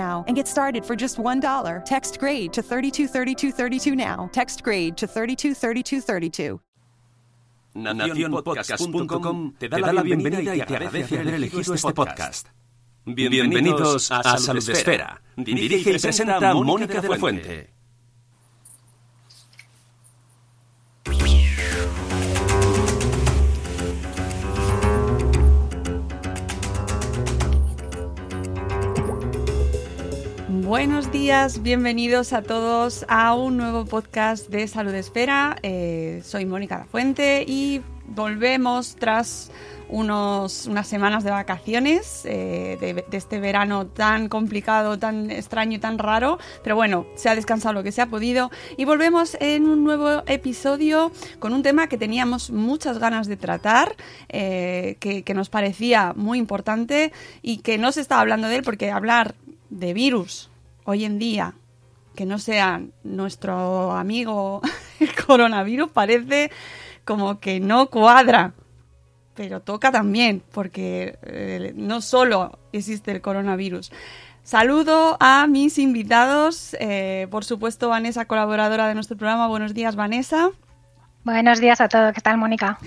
and 0.00 0.34
get 0.34 0.48
started 0.48 0.84
for 0.84 0.96
just 0.96 1.18
$1. 1.18 1.84
Text 1.84 2.18
grade 2.18 2.52
to 2.52 2.62
323232 2.62 3.94
now. 3.94 4.28
Text 4.32 4.62
grade 4.62 4.96
to 4.96 5.06
323232. 5.06 6.60
Nacionpodcast.com 7.74 9.54
te 9.58 9.68
da 9.68 9.92
la 9.92 10.02
bienvenida 10.02 10.54
y 10.54 10.58
te 10.58 10.74
agradece 10.74 11.18
haber 11.18 11.34
elegido 11.34 11.74
este 11.74 11.92
podcast. 11.92 12.48
Bienvenidos 13.04 14.10
a 14.10 14.38
Salud 14.38 14.68
Esfera. 14.68 15.22
Dirige 15.36 15.90
y 15.90 15.98
presenta 15.98 16.54
Mónica 16.54 17.00
de 17.00 17.08
la 17.08 17.16
Fuente. 17.16 17.79
Buenos 30.70 31.10
días, 31.10 31.64
bienvenidos 31.64 32.32
a 32.32 32.42
todos 32.42 33.04
a 33.08 33.34
un 33.34 33.56
nuevo 33.56 33.86
podcast 33.86 34.48
de 34.50 34.68
Salud 34.68 34.94
Esfera. 34.94 35.56
Eh, 35.64 36.22
soy 36.24 36.46
Mónica 36.46 36.78
La 36.78 36.84
Fuente 36.84 37.44
y 37.44 37.80
volvemos 38.06 38.94
tras 38.94 39.50
unos, 39.88 40.66
unas 40.66 40.86
semanas 40.86 41.24
de 41.24 41.32
vacaciones 41.32 42.22
eh, 42.24 42.78
de, 42.80 43.04
este 43.10 43.40
verano 43.40 43.88
tan 43.88 44.28
complicado, 44.28 44.96
tan 44.96 45.32
extraño 45.32 45.74
y 45.74 45.80
tan 45.80 45.98
raro. 45.98 46.38
Pero 46.62 46.76
bueno, 46.76 47.04
se 47.16 47.28
ha 47.28 47.34
descansado 47.34 47.74
lo 47.74 47.82
que 47.82 47.90
se 47.90 48.00
ha 48.00 48.06
podido 48.06 48.52
y 48.76 48.84
volvemos 48.84 49.36
en 49.40 49.68
un 49.68 49.82
nuevo 49.82 50.22
episodio 50.26 51.10
con 51.40 51.52
un 51.52 51.64
tema 51.64 51.88
que 51.88 51.98
teníamos 51.98 52.52
muchas 52.52 53.00
ganas 53.00 53.26
de 53.26 53.36
tratar, 53.36 53.96
eh, 54.28 54.98
que, 55.00 55.24
que 55.24 55.34
nos 55.34 55.50
parecía 55.50 56.12
muy 56.14 56.38
importante 56.38 57.12
y 57.42 57.56
que 57.56 57.76
no 57.76 57.90
se 57.90 58.02
está 58.02 58.20
hablando 58.20 58.46
de 58.46 58.54
él 58.54 58.62
porque 58.62 58.92
hablar 58.92 59.34
de 59.68 59.94
virus 59.94 60.49
hoy 60.84 61.04
en 61.04 61.18
día 61.18 61.54
que 62.14 62.26
no 62.26 62.38
sea 62.38 62.82
nuestro 63.02 63.92
amigo 63.92 64.60
el 65.00 65.14
coronavirus 65.26 65.90
parece 65.90 66.50
como 67.04 67.40
que 67.40 67.60
no 67.60 67.88
cuadra. 67.88 68.52
Pero 69.34 69.60
toca 69.60 69.90
también, 69.90 70.42
porque 70.52 71.18
eh, 71.22 71.72
no 71.76 72.02
solo 72.02 72.58
existe 72.72 73.10
el 73.12 73.20
coronavirus. 73.22 73.90
Saludo 74.42 75.16
a 75.20 75.46
mis 75.46 75.78
invitados, 75.78 76.76
eh, 76.80 77.26
por 77.30 77.44
supuesto 77.44 77.88
Vanessa, 77.88 78.24
colaboradora 78.24 78.88
de 78.88 78.94
nuestro 78.94 79.16
programa. 79.16 79.48
Buenos 79.48 79.74
días, 79.74 79.96
Vanessa. 79.96 80.50
Buenos 81.24 81.60
días 81.60 81.80
a 81.80 81.88
todos, 81.88 82.12
¿qué 82.12 82.20
tal, 82.20 82.38
Mónica? 82.38 82.78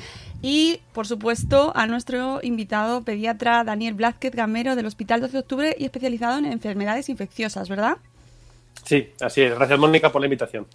Y, 0.44 0.81
por 0.92 1.08
supuesto, 1.08 1.72
a 1.74 1.88
nuestro 1.88 2.42
invitado 2.44 3.02
pediatra 3.04 3.64
Daniel 3.64 3.94
Blázquez 3.94 4.36
Gamero 4.36 4.76
del 4.76 4.86
Hospital 4.86 5.22
12 5.22 5.31
de 5.31 5.40
Octubre 5.40 5.76
y 5.80 5.86
especializado 5.86 6.38
en 6.38 6.46
enfermedades 6.46 7.08
infecciosas, 7.08 7.70
¿verdad? 7.70 7.98
Sí, 8.84 9.09
así 9.22 9.42
es. 9.42 9.56
Gracias, 9.56 9.80
Mónica, 9.80 10.12
por 10.12 10.20
la 10.20 10.28
invitación. 10.28 10.68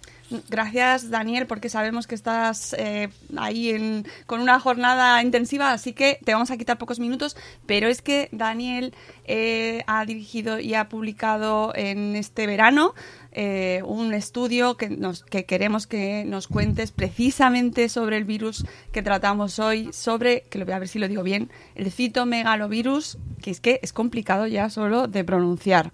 Gracias, 0.49 1.11
Daniel, 1.11 1.45
porque 1.45 1.69
sabemos 1.69 2.07
que 2.07 2.15
estás 2.15 2.73
eh, 2.77 3.09
ahí 3.37 3.69
en, 3.69 4.07
con 4.25 4.41
una 4.41 4.59
jornada 4.59 5.21
intensiva, 5.21 5.71
así 5.71 5.93
que 5.93 6.19
te 6.25 6.33
vamos 6.33 6.49
a 6.49 6.57
quitar 6.57 6.79
pocos 6.79 6.99
minutos, 6.99 7.37
pero 7.67 7.87
es 7.87 8.01
que 8.01 8.29
Daniel 8.31 8.95
eh, 9.25 9.83
ha 9.85 10.05
dirigido 10.05 10.59
y 10.59 10.73
ha 10.73 10.89
publicado 10.89 11.71
en 11.75 12.15
este 12.15 12.47
verano 12.47 12.95
eh, 13.31 13.81
un 13.85 14.13
estudio 14.13 14.75
que, 14.75 14.89
nos, 14.89 15.23
que 15.23 15.45
queremos 15.45 15.85
que 15.85 16.23
nos 16.25 16.47
cuentes 16.47 16.91
precisamente 16.91 17.87
sobre 17.87 18.17
el 18.17 18.23
virus 18.23 18.65
que 18.91 19.03
tratamos 19.03 19.59
hoy, 19.59 19.89
sobre, 19.93 20.41
que 20.49 20.57
lo 20.57 20.65
voy 20.65 20.73
a 20.73 20.79
ver 20.79 20.87
si 20.87 20.99
lo 20.99 21.07
digo 21.07 21.21
bien, 21.21 21.51
el 21.75 21.91
citomegalovirus, 21.91 23.17
que 23.41 23.51
es 23.51 23.61
que 23.61 23.79
es 23.83 23.93
complicado 23.93 24.47
ya 24.47 24.69
solo 24.69 25.07
de 25.07 25.23
pronunciar. 25.23 25.91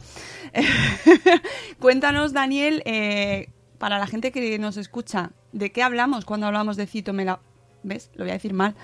Cuéntanos, 1.79 2.31
Daniel, 2.31 2.81
eh, 2.85 3.49
para 3.77 3.99
la 3.99 4.07
gente 4.07 4.31
que 4.31 4.57
nos 4.57 4.77
escucha, 4.77 5.31
¿de 5.51 5.71
qué 5.71 5.83
hablamos 5.83 6.25
cuando 6.25 6.47
hablamos 6.47 6.77
de 6.77 6.87
citomegalovirus? 6.87 7.55
¿Ves? 7.83 8.09
Lo 8.15 8.23
voy 8.23 8.31
a 8.31 8.33
decir 8.33 8.53
mal. 8.53 8.75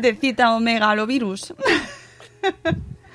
De 0.00 0.14
citomegalovirus. 0.14 1.54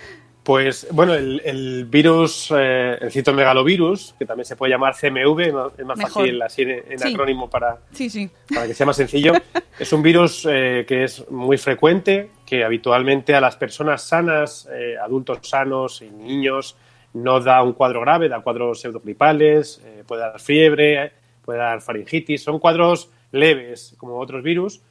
Pues 0.43 0.87
bueno, 0.91 1.13
el, 1.13 1.39
el 1.45 1.85
virus, 1.85 2.51
eh, 2.57 2.97
el 2.99 3.11
citomegalovirus, 3.11 4.15
que 4.17 4.25
también 4.25 4.45
se 4.45 4.55
puede 4.55 4.71
llamar 4.71 4.95
CMV, 4.95 5.39
es 5.77 5.85
más 5.85 5.97
Mejor. 5.97 6.23
fácil 6.23 6.41
así 6.41 6.61
en, 6.63 6.83
en 6.89 6.97
Sí. 6.99 7.13
acrónimo 7.13 7.47
para, 7.47 7.77
Sí, 7.91 8.09
sí. 8.09 8.27
para 8.53 8.65
que 8.65 8.73
sea 8.73 8.87
más 8.87 8.95
sencillo. 8.97 9.33
es 9.79 9.93
un 9.93 10.01
virus 10.01 10.47
eh, 10.49 10.83
que 10.87 11.03
es 11.03 11.29
muy 11.29 11.57
frecuente, 11.59 12.31
que 12.45 12.63
habitualmente 12.63 13.35
a 13.35 13.41
las 13.41 13.55
personas 13.55 14.01
sanas, 14.01 14.67
eh, 14.73 14.95
adultos 14.99 15.39
sanos 15.43 16.01
y 16.01 16.09
niños, 16.09 16.75
no 17.13 17.39
da 17.39 17.61
un 17.61 17.73
cuadro 17.73 18.01
grave, 18.01 18.27
da 18.27 18.41
cuadros 18.41 18.81
pseudogripales, 18.81 19.79
eh, 19.85 20.03
puede 20.07 20.21
dar 20.21 20.39
fiebre, 20.39 21.11
puede 21.45 21.59
dar 21.59 21.81
faringitis, 21.81 22.43
son 22.43 22.57
cuadros 22.57 23.11
leves 23.31 23.93
como 23.97 24.17
otros 24.17 24.41
virus, 24.41 24.81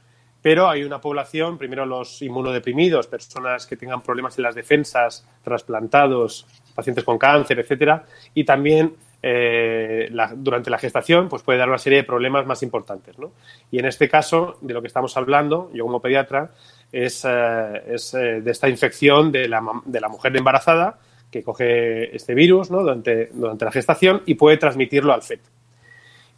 pero 0.41 0.69
hay 0.69 0.83
una 0.83 0.99
población, 0.99 1.57
primero 1.57 1.85
los 1.85 2.21
inmunodeprimidos, 2.21 3.07
personas 3.07 3.65
que 3.67 3.77
tengan 3.77 4.01
problemas 4.01 4.37
en 4.37 4.43
las 4.43 4.55
defensas, 4.55 5.25
trasplantados, 5.43 6.47
pacientes 6.73 7.03
con 7.03 7.17
cáncer, 7.17 7.59
etcétera, 7.59 8.05
y 8.33 8.43
también 8.43 8.95
eh, 9.23 10.09
durante 10.35 10.71
la 10.71 10.79
gestación 10.79 11.29
pues 11.29 11.43
puede 11.43 11.59
dar 11.59 11.69
una 11.69 11.77
serie 11.77 11.99
de 11.99 12.03
problemas 12.03 12.45
más 12.47 12.63
importantes. 12.63 13.19
¿no? 13.19 13.31
Y 13.69 13.79
en 13.79 13.85
este 13.85 14.09
caso, 14.09 14.57
de 14.61 14.73
lo 14.73 14.81
que 14.81 14.87
estamos 14.87 15.15
hablando, 15.15 15.69
yo 15.73 15.85
como 15.85 16.01
pediatra, 16.01 16.51
es, 16.91 17.23
eh, 17.25 17.83
eh, 17.85 18.41
de 18.41 18.51
esta 18.51 18.67
infección 18.67 19.31
de 19.31 19.47
la, 19.47 19.61
de 19.85 20.01
la 20.01 20.09
mujer 20.09 20.35
embarazada 20.35 20.99
que 21.29 21.43
coge 21.43 22.13
este 22.15 22.33
virus 22.33 22.69
durante, 22.69 23.27
durante 23.27 23.63
la 23.63 23.71
gestación 23.71 24.23
y 24.25 24.35
puede 24.35 24.57
transmitirlo 24.57 25.13
al 25.13 25.21
feto. 25.21 25.49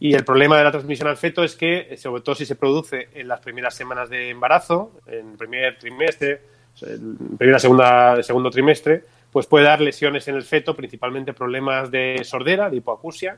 Y 0.04 0.16
el 0.16 0.26
problema 0.26 0.58
de 0.58 0.66
la 0.66 0.72
transmisión 0.72 1.08
al 1.08 1.16
feto 1.16 1.46
es 1.46 1.56
que, 1.56 1.96
sobre 1.96 2.22
todo 2.22 2.36
si 2.36 2.46
se 2.46 2.58
produce 2.58 3.08
en 3.14 3.26
las 3.26 3.40
primeras 3.40 3.74
semanas 3.74 4.10
de 4.10 4.32
embarazo, 4.32 4.92
en 5.08 5.32
el 5.32 5.38
primer 5.38 5.80
trimestre, 5.80 6.42
el 6.82 7.16
primera, 7.38 7.58
segunda, 7.58 8.22
segundo 8.22 8.50
trimestre, 8.50 9.06
pues 9.32 9.48
puede 9.48 9.64
dar 9.64 9.80
lesiones 9.80 10.28
en 10.28 10.36
el 10.36 10.44
feto, 10.44 10.76
principalmente 10.76 11.32
problemas 11.32 11.90
de 11.90 12.20
sordera, 12.26 12.70
de 12.70 12.76
hipoacusia, 12.76 13.38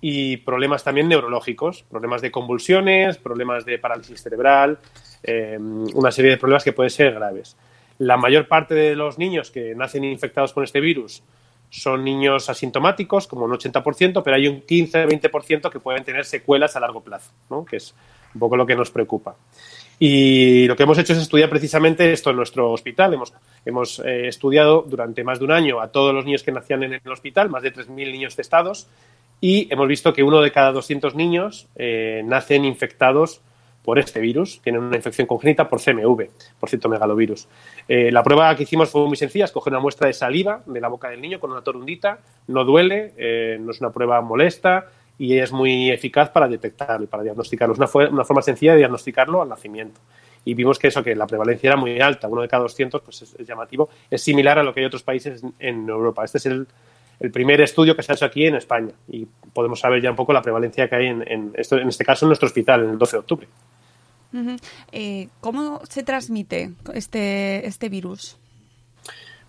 y 0.00 0.38
problemas 0.38 0.82
también 0.82 1.06
neurológicos, 1.06 1.82
problemas 1.82 2.22
de 2.22 2.30
convulsiones, 2.30 3.18
problemas 3.18 3.66
de 3.66 3.78
parálisis 3.78 4.22
cerebral, 4.22 4.78
eh, 5.22 5.58
una 5.60 6.10
serie 6.10 6.30
de 6.30 6.38
problemas 6.38 6.64
que 6.64 6.72
pueden 6.72 6.88
ser 6.88 7.12
graves. 7.12 7.58
La 7.98 8.16
mayor 8.16 8.48
parte 8.48 8.74
de 8.74 8.96
los 8.96 9.18
niños 9.18 9.50
que 9.50 9.74
nacen 9.74 10.04
infectados 10.04 10.54
con 10.54 10.64
este 10.64 10.80
virus 10.80 11.22
son 11.70 12.04
niños 12.04 12.50
asintomáticos, 12.50 13.26
como 13.26 13.44
un 13.44 13.52
80%, 13.52 14.22
pero 14.22 14.36
hay 14.36 14.48
un 14.48 14.62
15-20% 14.62 15.70
que 15.70 15.80
pueden 15.80 16.04
tener 16.04 16.24
secuelas 16.24 16.76
a 16.76 16.80
largo 16.80 17.00
plazo, 17.00 17.30
que 17.68 17.76
es 17.76 17.94
un 18.34 18.40
poco 18.40 18.56
lo 18.56 18.66
que 18.66 18.74
nos 18.74 18.90
preocupa. 18.90 19.36
Y 19.98 20.66
lo 20.66 20.76
que 20.76 20.82
hemos 20.82 20.98
hecho 20.98 21.12
es 21.12 21.18
estudiar 21.20 21.50
precisamente 21.50 22.10
esto 22.10 22.30
en 22.30 22.36
nuestro 22.36 22.72
hospital. 22.72 23.12
Hemos, 23.14 23.34
hemos 23.66 23.98
eh, 24.00 24.28
estudiado 24.28 24.82
durante 24.88 25.22
más 25.22 25.38
de 25.38 25.44
un 25.44 25.52
año 25.52 25.80
a 25.80 25.88
todos 25.88 26.14
los 26.14 26.24
niños 26.24 26.42
que 26.42 26.52
nacían 26.52 26.82
en 26.82 26.94
el 26.94 27.12
hospital, 27.12 27.50
más 27.50 27.62
de 27.62 27.72
3.000 27.72 28.10
niños 28.10 28.34
testados, 28.34 28.88
y 29.42 29.72
hemos 29.72 29.86
visto 29.88 30.12
que 30.12 30.22
uno 30.22 30.40
de 30.40 30.52
cada 30.52 30.72
200 30.72 31.14
niños 31.14 31.68
eh, 31.76 32.22
nacen 32.24 32.64
infectados 32.64 33.42
por 33.84 33.98
este 33.98 34.20
virus, 34.20 34.60
tienen 34.62 34.82
una 34.82 34.96
infección 34.96 35.26
congénita 35.26 35.68
por 35.68 35.80
CMV, 35.80 36.28
por 36.58 36.68
citomegalovirus. 36.68 37.48
Eh, 37.88 38.12
la 38.12 38.22
prueba 38.22 38.54
que 38.54 38.64
hicimos 38.64 38.90
fue 38.90 39.06
muy 39.06 39.16
sencilla, 39.16 39.46
es 39.46 39.52
coger 39.52 39.72
una 39.72 39.80
muestra 39.80 40.06
de 40.06 40.12
saliva 40.12 40.62
de 40.66 40.80
la 40.80 40.88
boca 40.88 41.08
del 41.08 41.20
niño 41.20 41.40
con 41.40 41.50
una 41.50 41.62
torundita, 41.62 42.18
no 42.48 42.64
duele, 42.64 43.14
eh, 43.16 43.58
no 43.60 43.70
es 43.70 43.80
una 43.80 43.90
prueba 43.90 44.20
molesta 44.20 44.86
y 45.18 45.38
es 45.38 45.52
muy 45.52 45.90
eficaz 45.90 46.30
para 46.30 46.48
detectarlo 46.48 47.04
y 47.04 47.06
para 47.06 47.22
diagnosticarlo. 47.22 47.74
Es 47.74 47.78
una, 47.78 48.24
forma 48.24 48.42
sencilla 48.42 48.72
de 48.72 48.78
diagnosticarlo 48.78 49.42
al 49.42 49.48
nacimiento. 49.48 50.00
Y 50.44 50.54
vimos 50.54 50.78
que 50.78 50.88
eso, 50.88 51.02
que 51.02 51.14
la 51.14 51.26
prevalencia 51.26 51.68
era 51.68 51.76
muy 51.76 52.00
alta, 52.00 52.26
uno 52.26 52.40
de 52.40 52.48
cada 52.48 52.62
200, 52.62 53.02
pues 53.02 53.22
es, 53.22 53.46
llamativo, 53.46 53.90
es 54.10 54.22
similar 54.22 54.58
a 54.58 54.62
lo 54.62 54.72
que 54.72 54.80
hay 54.80 54.86
otros 54.86 55.02
países 55.02 55.42
en 55.58 55.88
Europa. 55.88 56.24
Este 56.24 56.38
es 56.38 56.46
el, 56.46 56.66
el 57.20 57.30
primer 57.30 57.60
estudio 57.60 57.94
que 57.94 58.02
se 58.02 58.12
ha 58.12 58.14
hecho 58.14 58.24
aquí 58.24 58.46
en 58.46 58.54
España 58.54 58.92
y 59.08 59.26
podemos 59.52 59.80
saber 59.80 60.00
ya 60.00 60.10
un 60.10 60.16
poco 60.16 60.32
la 60.32 60.40
prevalencia 60.40 60.88
que 60.88 60.96
hay 60.96 61.06
en, 61.08 61.22
en, 61.30 61.52
esto, 61.54 61.76
en 61.76 61.88
este 61.88 62.04
caso 62.04 62.24
en 62.24 62.28
nuestro 62.28 62.46
hospital, 62.46 62.84
en 62.84 62.90
el 62.90 62.98
12 62.98 63.16
de 63.16 63.20
octubre. 63.20 63.48
Eh, 64.92 65.28
¿Cómo 65.40 65.80
se 65.88 66.02
transmite 66.02 66.72
este, 66.94 67.66
este 67.66 67.88
virus? 67.88 68.36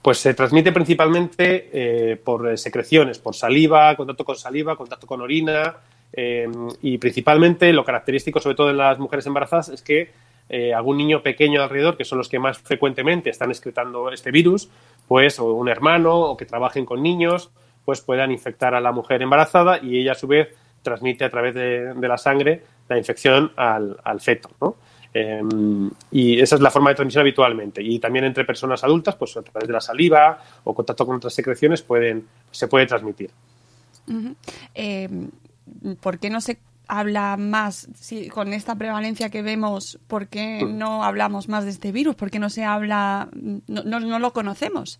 Pues 0.02 0.18
se 0.18 0.34
transmite 0.34 0.72
principalmente 0.72 1.70
eh, 1.72 2.16
por 2.16 2.58
secreciones, 2.58 3.20
por 3.20 3.36
saliva, 3.36 3.96
contacto 3.96 4.26
con 4.26 4.36
saliva, 4.36 4.76
contacto 4.76 5.06
con 5.06 5.22
orina 5.22 5.76
eh, 6.14 6.50
y 6.82 6.98
principalmente 6.98 7.72
lo 7.72 7.86
característico, 7.86 8.40
sobre 8.40 8.56
todo 8.56 8.72
en 8.72 8.78
las 8.78 8.98
mujeres 8.98 9.26
embarazadas, 9.28 9.70
es 9.70 9.82
que 9.82 10.12
eh, 10.50 10.74
algún 10.74 10.98
niño 10.98 11.22
pequeño 11.22 11.62
alrededor, 11.62 11.98
que 11.98 12.04
son 12.04 12.18
los 12.18 12.30
que 12.30 12.40
más 12.40 12.58
frecuentemente 12.58 13.30
están 13.30 13.52
excretando 13.52 14.12
este 14.12 14.32
virus, 14.32 14.70
pues 15.08 15.40
o 15.40 15.54
un 15.54 15.70
hermano 15.70 16.20
o 16.20 16.36
que 16.36 16.46
trabajen 16.46 16.86
con 16.86 17.04
niños, 17.04 17.52
pues 17.86 18.02
puedan 18.02 18.32
infectar 18.32 18.76
a 18.76 18.82
la 18.82 18.92
mujer 18.92 19.22
embarazada 19.22 19.80
y 19.82 20.00
ella 20.00 20.14
a 20.14 20.16
su 20.16 20.28
vez 20.28 20.50
transmite 20.82 21.24
a 21.24 21.30
través 21.30 21.54
de 21.54 22.08
la 22.08 22.18
sangre 22.18 22.64
la 22.92 22.98
infección 22.98 23.52
al, 23.56 23.98
al 24.04 24.20
feto, 24.20 24.50
¿no? 24.60 24.76
Eh, 25.14 25.42
y 26.12 26.40
esa 26.40 26.56
es 26.56 26.62
la 26.62 26.72
forma 26.72 26.90
de 26.90 26.96
transmisión 26.96 27.22
habitualmente. 27.22 27.82
Y 27.82 28.00
también 28.00 28.26
entre 28.26 28.46
personas 28.46 28.84
adultas, 28.84 29.16
pues 29.16 29.36
a 29.38 29.42
través 29.42 29.68
de 29.68 29.74
la 29.74 29.82
saliva 29.82 30.40
o 30.64 30.74
contacto 30.74 31.06
con 31.06 31.18
otras 31.18 31.34
secreciones 31.34 31.82
pueden, 31.82 32.28
se 32.50 32.68
puede 32.68 32.86
transmitir. 32.86 33.32
Uh 34.08 34.14
-huh. 34.14 34.36
eh, 34.74 35.10
¿Por 36.00 36.20
qué 36.20 36.30
no 36.30 36.42
se 36.42 36.60
habla 36.88 37.38
más 37.38 37.88
si, 37.96 38.30
con 38.30 38.54
esta 38.54 38.76
prevalencia 38.76 39.30
que 39.30 39.42
vemos? 39.42 40.00
¿Por 40.08 40.28
qué 40.28 40.66
no 40.66 41.04
hablamos 41.04 41.50
más 41.50 41.66
de 41.66 41.72
este 41.72 41.92
virus? 41.92 42.16
¿Por 42.16 42.32
qué 42.32 42.40
no 42.40 42.50
se 42.50 42.64
habla, 42.64 43.30
no, 43.34 43.84
no, 43.84 44.00
no 44.00 44.20
lo 44.20 44.34
conocemos? 44.34 45.00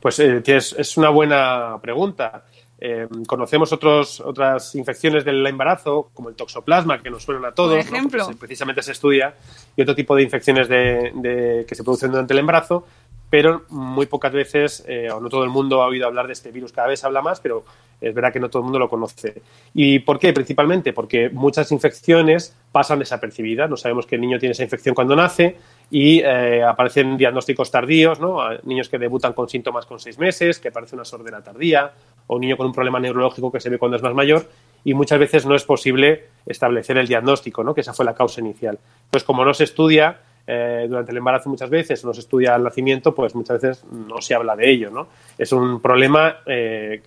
Pues 0.00 0.18
eh, 0.18 0.42
es, 0.44 0.74
es, 0.76 0.96
una 0.96 1.10
buena 1.10 1.78
pregunta. 1.80 2.44
Eh, 2.84 3.06
conocemos 3.28 3.72
otros, 3.72 4.18
otras 4.18 4.74
infecciones 4.74 5.24
del 5.24 5.46
embarazo, 5.46 6.10
como 6.12 6.30
el 6.30 6.34
toxoplasma, 6.34 7.00
que 7.00 7.10
nos 7.10 7.22
suenan 7.22 7.44
a 7.44 7.52
todos, 7.52 7.70
Por 7.70 7.78
ejemplo. 7.78 8.28
¿no? 8.28 8.36
precisamente 8.36 8.82
se 8.82 8.90
estudia, 8.90 9.36
y 9.76 9.82
otro 9.82 9.94
tipo 9.94 10.16
de 10.16 10.24
infecciones 10.24 10.66
de, 10.66 11.12
de, 11.14 11.64
que 11.64 11.76
se 11.76 11.84
producen 11.84 12.10
durante 12.10 12.32
el 12.32 12.40
embarazo, 12.40 12.84
pero 13.32 13.62
muy 13.70 14.04
pocas 14.04 14.30
veces, 14.30 14.84
eh, 14.86 15.10
o 15.10 15.18
no 15.18 15.30
todo 15.30 15.42
el 15.42 15.48
mundo 15.48 15.80
ha 15.80 15.86
oído 15.86 16.06
hablar 16.06 16.26
de 16.26 16.34
este 16.34 16.50
virus, 16.50 16.70
cada 16.70 16.88
vez 16.88 17.00
se 17.00 17.06
habla 17.06 17.22
más, 17.22 17.40
pero 17.40 17.64
es 17.98 18.14
verdad 18.14 18.30
que 18.30 18.38
no 18.38 18.50
todo 18.50 18.60
el 18.60 18.64
mundo 18.64 18.78
lo 18.78 18.90
conoce. 18.90 19.40
¿Y 19.72 20.00
por 20.00 20.18
qué? 20.18 20.34
Principalmente 20.34 20.92
porque 20.92 21.30
muchas 21.30 21.72
infecciones 21.72 22.54
pasan 22.72 22.98
desapercibidas, 22.98 23.70
no 23.70 23.78
sabemos 23.78 24.04
que 24.04 24.16
el 24.16 24.20
niño 24.20 24.38
tiene 24.38 24.52
esa 24.52 24.64
infección 24.64 24.94
cuando 24.94 25.16
nace, 25.16 25.56
y 25.90 26.20
eh, 26.20 26.62
aparecen 26.62 27.16
diagnósticos 27.16 27.70
tardíos, 27.70 28.20
¿no? 28.20 28.36
niños 28.64 28.90
que 28.90 28.98
debutan 28.98 29.32
con 29.32 29.48
síntomas 29.48 29.86
con 29.86 29.98
seis 29.98 30.18
meses, 30.18 30.58
que 30.58 30.68
aparece 30.68 30.94
una 30.94 31.06
sordera 31.06 31.42
tardía, 31.42 31.90
o 32.26 32.34
un 32.34 32.42
niño 32.42 32.58
con 32.58 32.66
un 32.66 32.74
problema 32.74 33.00
neurológico 33.00 33.50
que 33.50 33.60
se 33.60 33.70
ve 33.70 33.78
cuando 33.78 33.96
es 33.96 34.02
más 34.02 34.12
mayor, 34.12 34.46
y 34.84 34.92
muchas 34.92 35.18
veces 35.18 35.46
no 35.46 35.54
es 35.54 35.64
posible 35.64 36.26
establecer 36.44 36.98
el 36.98 37.08
diagnóstico, 37.08 37.64
¿no? 37.64 37.72
que 37.72 37.80
esa 37.80 37.94
fue 37.94 38.04
la 38.04 38.14
causa 38.14 38.42
inicial. 38.42 38.78
Pues 39.10 39.24
como 39.24 39.42
no 39.42 39.54
se 39.54 39.64
estudia 39.64 40.20
eh, 40.46 40.86
durante 40.88 41.12
el 41.12 41.18
embarazo 41.18 41.48
muchas 41.48 41.70
veces, 41.70 42.04
no 42.04 42.12
se 42.12 42.20
estudia 42.20 42.54
el 42.56 42.64
nacimiento, 42.64 43.14
pues 43.14 43.34
muchas 43.34 43.60
veces 43.60 43.84
no 43.90 44.20
se 44.20 44.34
habla 44.34 44.56
de 44.56 44.70
ello. 44.70 44.90
¿no? 44.90 45.08
Es 45.38 45.52
un 45.52 45.80
problema 45.80 46.36
eh, 46.46 47.02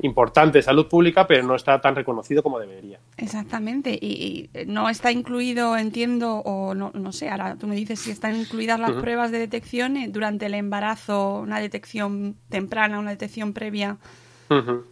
importante 0.00 0.58
de 0.58 0.62
salud 0.62 0.86
pública, 0.86 1.26
pero 1.26 1.42
no 1.42 1.54
está 1.54 1.80
tan 1.80 1.94
reconocido 1.94 2.42
como 2.42 2.58
debería. 2.58 2.98
Exactamente, 3.16 3.98
y, 4.00 4.50
y 4.54 4.66
no 4.66 4.88
está 4.88 5.10
incluido, 5.10 5.76
entiendo, 5.76 6.36
o 6.44 6.74
no, 6.74 6.90
no, 6.94 7.12
sé, 7.12 7.28
ahora 7.28 7.56
tú 7.56 7.66
me 7.66 7.74
dices 7.74 8.00
si 8.00 8.10
están 8.10 8.36
incluidas 8.36 8.78
las 8.78 8.90
uh 8.90 8.94
-huh. 8.94 9.00
pruebas 9.00 9.32
de 9.32 9.38
detección 9.38 9.96
durante 10.12 10.46
el 10.46 10.54
embarazo, 10.54 11.40
una 11.40 11.60
detección 11.60 12.36
temprana, 12.48 12.98
una 12.98 13.10
detección 13.10 13.52
previa. 13.52 13.96
Uh 14.50 14.54
-huh. 14.54 14.82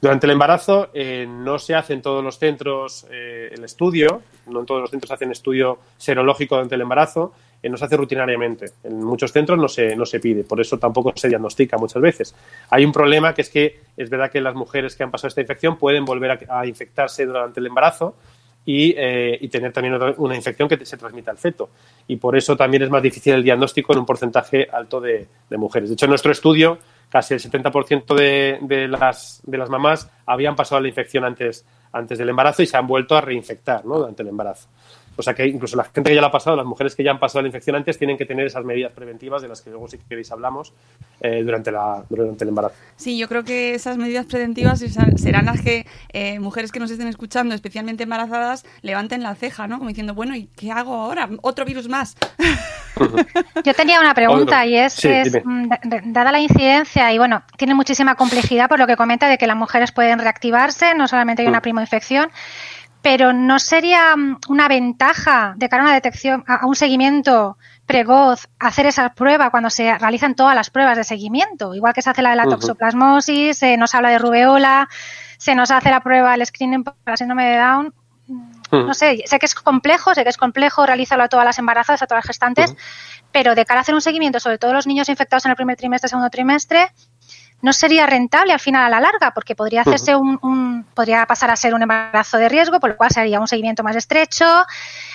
Durante 0.00 0.26
el 0.26 0.32
embarazo 0.32 0.90
eh, 0.92 1.26
no 1.28 1.58
se 1.58 1.74
hace 1.74 1.94
en 1.94 2.02
todos 2.02 2.22
los 2.22 2.38
centros 2.38 3.06
eh, 3.10 3.50
el 3.52 3.64
estudio, 3.64 4.22
no 4.46 4.60
en 4.60 4.66
todos 4.66 4.82
los 4.82 4.90
centros 4.90 5.08
se 5.08 5.14
hace 5.14 5.24
un 5.24 5.32
estudio 5.32 5.78
serológico 5.96 6.56
durante 6.56 6.74
el 6.74 6.82
embarazo, 6.82 7.32
eh, 7.62 7.68
no 7.68 7.76
se 7.76 7.86
hace 7.86 7.96
rutinariamente. 7.96 8.72
En 8.82 9.02
muchos 9.02 9.32
centros 9.32 9.58
no 9.58 9.68
se, 9.68 9.96
no 9.96 10.04
se 10.04 10.20
pide, 10.20 10.44
por 10.44 10.60
eso 10.60 10.78
tampoco 10.78 11.12
se 11.16 11.28
diagnostica 11.28 11.78
muchas 11.78 12.02
veces. 12.02 12.34
Hay 12.70 12.84
un 12.84 12.92
problema 12.92 13.34
que 13.34 13.42
es 13.42 13.48
que 13.48 13.80
es 13.96 14.10
verdad 14.10 14.30
que 14.30 14.40
las 14.40 14.54
mujeres 14.54 14.94
que 14.96 15.02
han 15.02 15.10
pasado 15.10 15.28
esta 15.28 15.40
infección 15.40 15.78
pueden 15.78 16.04
volver 16.04 16.30
a, 16.48 16.60
a 16.60 16.66
infectarse 16.66 17.24
durante 17.24 17.60
el 17.60 17.66
embarazo 17.66 18.14
y, 18.66 18.94
tener 19.50 19.72
también 19.72 19.98
una 20.16 20.34
infección 20.34 20.68
que 20.68 20.84
se 20.86 20.96
transmite 20.96 21.30
al 21.30 21.36
feto. 21.36 21.68
Y 22.08 22.16
por 22.16 22.34
eso 22.34 22.56
también 22.56 22.82
es 22.82 22.88
más 22.88 23.02
difícil 23.02 23.34
el 23.34 23.42
diagnóstico 23.42 23.92
en 23.92 23.98
un 23.98 24.06
porcentaje 24.06 24.66
alto 24.72 25.02
de 25.02 25.28
mujeres. 25.50 25.90
De 25.90 25.94
hecho, 25.94 26.06
en 26.06 26.10
nuestro 26.10 26.32
estudio, 26.32 26.78
casi 27.14 27.32
el 27.32 27.40
70% 27.40 28.12
de, 28.12 28.58
de, 28.62 28.88
las, 28.88 29.40
de 29.44 29.56
las 29.56 29.70
mamás 29.70 30.10
habían 30.26 30.56
pasado 30.56 30.80
la 30.80 30.88
infección 30.88 31.24
antes, 31.24 31.64
antes 31.92 32.18
del 32.18 32.28
embarazo 32.28 32.60
y 32.64 32.66
se 32.66 32.76
han 32.76 32.88
vuelto 32.88 33.16
a 33.16 33.20
reinfectar 33.20 33.84
¿no? 33.84 33.98
durante 33.98 34.24
el 34.24 34.30
embarazo. 34.30 34.68
O 35.16 35.22
sea 35.22 35.34
que 35.34 35.46
incluso 35.46 35.76
la 35.76 35.84
gente 35.84 36.10
que 36.10 36.14
ya 36.14 36.20
lo 36.20 36.28
ha 36.28 36.32
pasado, 36.32 36.56
las 36.56 36.66
mujeres 36.66 36.94
que 36.94 37.04
ya 37.04 37.10
han 37.10 37.18
pasado 37.18 37.42
la 37.42 37.48
infección 37.48 37.76
antes, 37.76 37.98
tienen 37.98 38.16
que 38.16 38.26
tener 38.26 38.46
esas 38.46 38.64
medidas 38.64 38.92
preventivas 38.92 39.42
de 39.42 39.48
las 39.48 39.62
que 39.62 39.70
luego 39.70 39.88
si 39.88 39.98
queréis 39.98 40.30
hablamos 40.32 40.72
eh, 41.20 41.42
durante, 41.42 41.70
la, 41.70 42.04
durante 42.08 42.44
el 42.44 42.48
embarazo. 42.48 42.74
Sí, 42.96 43.18
yo 43.18 43.28
creo 43.28 43.44
que 43.44 43.74
esas 43.74 43.96
medidas 43.96 44.26
preventivas 44.26 44.80
serán 44.80 45.46
las 45.46 45.60
que 45.60 45.86
eh, 46.12 46.38
mujeres 46.40 46.72
que 46.72 46.80
nos 46.80 46.90
estén 46.90 47.08
escuchando, 47.08 47.54
especialmente 47.54 48.04
embarazadas, 48.04 48.64
levanten 48.82 49.22
la 49.22 49.34
ceja, 49.34 49.66
¿no? 49.66 49.78
Como 49.78 49.88
diciendo, 49.88 50.14
bueno, 50.14 50.34
¿y 50.36 50.46
qué 50.56 50.70
hago 50.70 50.94
ahora? 50.94 51.28
Otro 51.42 51.64
virus 51.64 51.88
más. 51.88 52.16
Yo 53.64 53.74
tenía 53.74 54.00
una 54.00 54.14
pregunta 54.14 54.64
y 54.66 54.76
es, 54.76 54.92
sí, 54.92 55.08
es 55.08 55.32
dada 56.04 56.32
la 56.32 56.40
incidencia 56.40 57.12
y 57.12 57.18
bueno, 57.18 57.42
tiene 57.56 57.74
muchísima 57.74 58.14
complejidad 58.14 58.68
por 58.68 58.78
lo 58.78 58.86
que 58.86 58.96
comenta 58.96 59.28
de 59.28 59.38
que 59.38 59.46
las 59.46 59.56
mujeres 59.56 59.92
pueden 59.92 60.18
reactivarse, 60.18 60.94
no 60.94 61.08
solamente 61.08 61.42
hay 61.42 61.48
una 61.48 61.60
primoinfección, 61.60 62.30
pero 63.04 63.34
¿no 63.34 63.58
sería 63.58 64.14
una 64.48 64.66
ventaja 64.66 65.52
de 65.58 65.68
cara 65.68 65.82
a 65.82 65.86
una 65.86 65.94
detección, 65.94 66.42
a 66.48 66.66
un 66.66 66.74
seguimiento 66.74 67.58
precoz, 67.84 68.48
hacer 68.58 68.86
esa 68.86 69.12
prueba 69.12 69.50
cuando 69.50 69.68
se 69.68 69.98
realizan 69.98 70.34
todas 70.34 70.54
las 70.54 70.70
pruebas 70.70 70.96
de 70.96 71.04
seguimiento? 71.04 71.74
Igual 71.74 71.92
que 71.92 72.00
se 72.00 72.08
hace 72.08 72.22
la 72.22 72.30
de 72.30 72.36
la 72.36 72.46
toxoplasmosis, 72.46 73.58
se 73.58 73.76
nos 73.76 73.94
habla 73.94 74.08
de 74.08 74.16
rubeola, 74.16 74.88
se 75.36 75.54
nos 75.54 75.70
hace 75.70 75.90
la 75.90 76.00
prueba, 76.00 76.34
el 76.34 76.46
screening 76.46 76.82
para 76.82 77.18
síndrome 77.18 77.44
de 77.44 77.58
Down. 77.58 77.94
No 78.72 78.94
sé, 78.94 79.22
sé 79.26 79.38
que 79.38 79.44
es 79.44 79.54
complejo, 79.54 80.14
sé 80.14 80.24
que 80.24 80.30
es 80.30 80.38
complejo 80.38 80.86
realizarlo 80.86 81.24
a 81.24 81.28
todas 81.28 81.44
las 81.44 81.58
embarazadas, 81.58 82.00
a 82.00 82.06
todas 82.06 82.24
las 82.24 82.28
gestantes, 82.28 82.74
pero 83.32 83.54
de 83.54 83.66
cara 83.66 83.80
a 83.80 83.82
hacer 83.82 83.94
un 83.94 84.00
seguimiento, 84.00 84.40
sobre 84.40 84.56
todo 84.56 84.72
los 84.72 84.86
niños 84.86 85.10
infectados 85.10 85.44
en 85.44 85.50
el 85.50 85.56
primer 85.56 85.76
trimestre, 85.76 86.08
segundo 86.08 86.30
trimestre, 86.30 86.90
no 87.64 87.72
sería 87.72 88.04
rentable 88.04 88.52
al 88.52 88.60
final 88.60 88.84
a 88.84 88.90
la 88.90 89.00
larga, 89.00 89.32
porque 89.32 89.54
podría 89.54 89.80
hacerse 89.80 90.14
un, 90.14 90.38
un, 90.42 90.84
podría 90.92 91.24
pasar 91.24 91.50
a 91.50 91.56
ser 91.56 91.72
un 91.72 91.80
embarazo 91.80 92.36
de 92.36 92.50
riesgo, 92.50 92.78
por 92.78 92.90
lo 92.90 92.96
cual 92.98 93.10
sería 93.10 93.40
un 93.40 93.48
seguimiento 93.48 93.82
más 93.82 93.96
estrecho. 93.96 94.44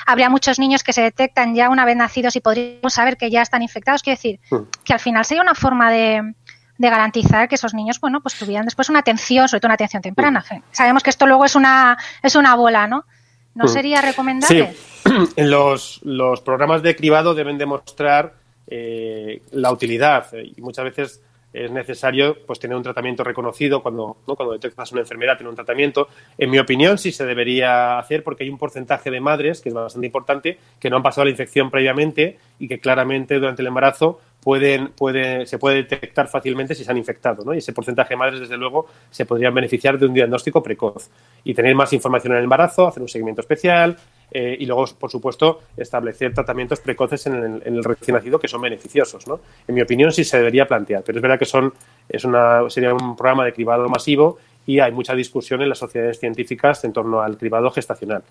Habría 0.08 0.32
muchos 0.32 0.58
niños 0.58 0.82
que 0.82 0.92
se 0.92 1.04
detectan 1.04 1.54
ya 1.54 1.70
una 1.70 1.86
vez 1.86 1.96
nacidos 1.96 2.36
y 2.36 2.40
podríamos 2.40 2.92
saber 2.92 3.18
que 3.18 3.30
ya 3.30 3.44
están 3.44 3.62
infectados. 3.62 4.02
Quiero 4.02 4.18
decir, 4.18 4.40
que 4.84 4.94
al 4.94 5.00
final 5.00 5.26
sería 5.26 5.44
una 5.44 5.54
forma 5.54 5.92
de, 5.92 6.34
de 6.76 6.90
garantizar 6.90 7.48
que 7.48 7.54
esos 7.54 7.76
niños, 7.76 8.00
bueno, 8.00 8.20
pues 8.20 8.34
tuvieran 8.34 8.66
después 8.66 8.90
una 8.90 9.02
atención, 9.02 9.48
sobre 9.48 9.62
todo 9.62 9.68
una 9.68 9.76
atención 9.76 10.02
temprana. 10.02 10.44
Sabemos 10.72 11.04
que 11.04 11.12
esto 11.12 11.28
luego 11.28 11.46
es 11.46 11.54
una, 11.54 12.00
es 12.24 12.34
una 12.34 12.56
bola, 12.56 12.88
¿no? 12.88 13.06
¿No 13.54 13.68
sería 13.68 14.02
recomendable? 14.02 14.74
Sí, 15.04 15.12
los, 15.38 16.00
los 16.02 16.42
programas 16.42 16.82
de 16.82 16.96
cribado 16.96 17.36
deben 17.36 17.60
demostrar 17.60 18.34
eh, 18.66 19.44
la 19.52 19.72
utilidad 19.72 20.34
y 20.34 20.60
muchas 20.62 20.86
veces 20.86 21.22
es 21.54 21.72
necesario 21.72 22.38
pues 22.46 22.60
tener 22.60 22.78
un 22.78 22.84
tratamiento 22.84 23.24
reconocido 23.24 23.82
cuando, 23.82 24.18
cuando 24.26 24.54
detectas 24.54 24.92
una 24.92 25.02
enfermedad, 25.02 25.38
tener 25.38 25.50
un 25.50 25.56
tratamiento. 25.56 26.08
En 26.38 26.50
mi 26.50 26.60
opinión, 26.60 26.98
sí 26.98 27.12
se 27.12 27.26
debería 27.26 27.98
hacer 27.98 28.24
porque 28.24 28.44
hay 28.44 28.50
un 28.50 28.58
porcentaje 28.58 29.10
de 29.10 29.20
madres, 29.20 29.62
que 29.62 29.70
es 29.70 29.76
bastante 29.76 30.08
importante, 30.08 30.60
que 30.80 30.90
no 30.90 30.98
han 30.98 31.04
pasado 31.04 31.26
la 31.26 31.32
infección 31.32 31.72
previamente 31.72 32.38
y 32.60 32.68
que 32.68 32.80
claramente 32.80 33.36
durante 33.36 33.62
el 33.62 33.68
embarazo 33.68 34.20
pueden, 34.42 34.90
puede, 34.90 35.46
se 35.46 35.58
puede 35.58 35.78
detectar 35.78 36.28
fácilmente 36.28 36.76
si 36.76 36.84
se 36.84 36.92
han 36.92 36.98
infectado. 36.98 37.44
¿no? 37.44 37.54
Y 37.54 37.58
ese 37.58 37.74
porcentaje 37.74 38.14
de 38.14 38.18
madres, 38.18 38.40
desde 38.42 38.58
luego, 38.58 38.88
se 39.10 39.26
podrían 39.26 39.54
beneficiar 39.54 39.98
de 39.98 40.06
un 40.06 40.14
diagnóstico 40.14 40.62
precoz 40.62 41.10
y 41.44 41.54
tener 41.54 41.76
más 41.76 41.92
información 41.94 42.34
en 42.34 42.40
el 42.40 42.44
embarazo, 42.44 42.88
hacer 42.88 43.02
un 43.02 43.10
seguimiento 43.10 43.42
especial, 43.42 43.98
eh, 44.32 44.58
y 44.60 44.66
luego, 44.66 44.86
por 45.00 45.10
supuesto, 45.10 45.62
establecer 45.78 46.34
tratamientos 46.34 46.80
precoces 46.80 47.28
en 47.28 47.62
el, 47.66 47.84
recién 47.84 48.16
nacido 48.16 48.40
que 48.40 48.48
son 48.48 48.62
beneficiosos. 48.62 49.28
¿no? 49.28 49.40
En 49.68 49.76
mi 49.76 49.82
opinión, 49.82 50.12
sí 50.12 50.24
se 50.24 50.38
debería 50.38 50.68
plantear, 50.68 51.04
pero 51.04 51.18
es 51.18 51.22
verdad 51.22 51.40
que 51.40 51.46
son, 51.46 51.74
es 52.08 52.24
una, 52.26 52.70
sería 52.70 52.94
un 52.94 53.16
programa 53.16 53.46
de 53.46 53.54
cribado 53.54 53.88
masivo 53.90 54.38
y 54.66 54.80
hay 54.80 54.92
mucha 54.92 55.16
discusión 55.16 55.62
en 55.62 55.70
las 55.70 55.80
sociedades 55.80 56.20
científicas 56.20 56.84
en 56.84 56.94
torno 56.94 57.22
al 57.22 57.38
cribado 57.38 57.72
gestacional. 57.72 58.24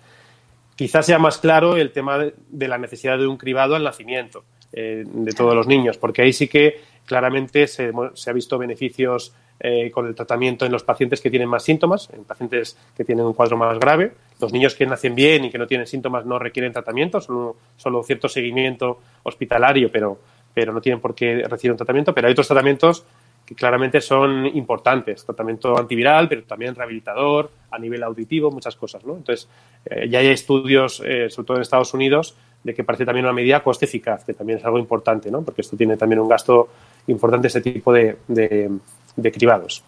Quizás 0.75 1.05
sea 1.05 1.19
más 1.19 1.37
claro 1.37 1.75
el 1.75 1.91
tema 1.91 2.17
de, 2.17 2.67
la 2.67 2.77
necesidad 2.77 3.17
de 3.17 3.27
un 3.27 3.35
cribado 3.35 3.75
al 3.75 3.83
nacimiento 3.83 4.45
eh, 4.71 5.03
de 5.05 5.31
todos 5.33 5.53
los 5.53 5.67
niños, 5.67 5.97
porque 5.97 6.21
ahí 6.21 6.31
sí 6.31 6.47
que 6.47 6.79
claramente 7.05 7.67
se, 7.67 7.91
se 8.13 8.29
ha 8.29 8.33
visto 8.33 8.57
beneficios 8.57 9.33
eh, 9.61 9.91
con 9.91 10.07
el 10.07 10.15
tratamiento 10.15 10.65
en 10.65 10.71
los 10.71 10.83
pacientes 10.83 11.19
que 11.19 11.29
tienen 11.29 11.49
más 11.49 11.63
síntomas, 11.63 12.09
en 12.13 12.23
pacientes 12.23 12.77
que 12.95 13.03
tienen 13.03 13.25
un 13.25 13.33
cuadro 13.33 13.57
más 13.57 13.77
grave. 13.77 14.13
Los 14.39 14.53
niños 14.53 14.75
que 14.75 14.85
nacen 14.85 15.15
bien 15.15 15.45
y 15.45 15.49
que 15.49 15.57
no 15.57 15.67
tienen 15.67 15.85
síntomas 15.87 16.25
no 16.25 16.39
requieren 16.39 16.71
tratamiento, 16.71 17.19
solo, 17.19 17.57
solo 17.75 18.03
cierto 18.03 18.29
seguimiento 18.29 18.99
hospitalario, 19.23 19.91
pero, 19.91 20.19
pero 20.53 20.71
no 20.73 20.81
tienen 20.81 21.01
por 21.01 21.13
qué 21.13 21.43
recibir 21.47 21.71
un 21.71 21.77
tratamiento. 21.77 22.13
Pero 22.13 22.27
hay 22.27 22.31
otros 22.31 22.47
tratamientos 22.47 23.05
que 23.49 23.55
claramente 23.55 23.99
son 23.99 24.45
importantes, 24.45 25.25
tratamiento 25.25 25.75
antiviral, 25.75 26.29
pero 26.29 26.43
también 26.43 26.75
rehabilitador, 26.75 27.49
a 27.71 27.79
nivel 27.79 28.03
auditivo, 28.03 28.51
muchas 28.51 28.75
cosas. 28.75 29.03
¿no? 29.03 29.15
Entonces, 29.15 29.47
eh, 29.85 30.07
ya 30.07 30.19
hay 30.19 30.27
estudios, 30.27 31.01
eh, 31.03 31.31
sobre 31.31 31.47
todo 31.47 31.57
en 31.57 31.61
Estados 31.63 31.93
Unidos, 31.95 32.35
de 32.63 32.75
que 32.75 32.83
parece 32.83 33.05
también 33.05 33.25
una 33.25 33.33
medida 33.33 33.63
coste 33.63 33.85
eficaz, 33.85 34.23
que 34.23 34.35
también 34.35 34.59
es 34.59 34.65
algo 34.65 34.77
importante, 34.77 35.31
¿no? 35.31 35.41
porque 35.41 35.61
esto 35.61 35.75
tiene 35.75 35.97
también 35.97 36.19
un 36.19 36.29
gasto 36.29 36.69
importante, 37.07 37.47
este 37.47 37.61
tipo 37.61 37.91
de, 37.91 38.17
de 38.27 39.31
cribados. 39.31 39.83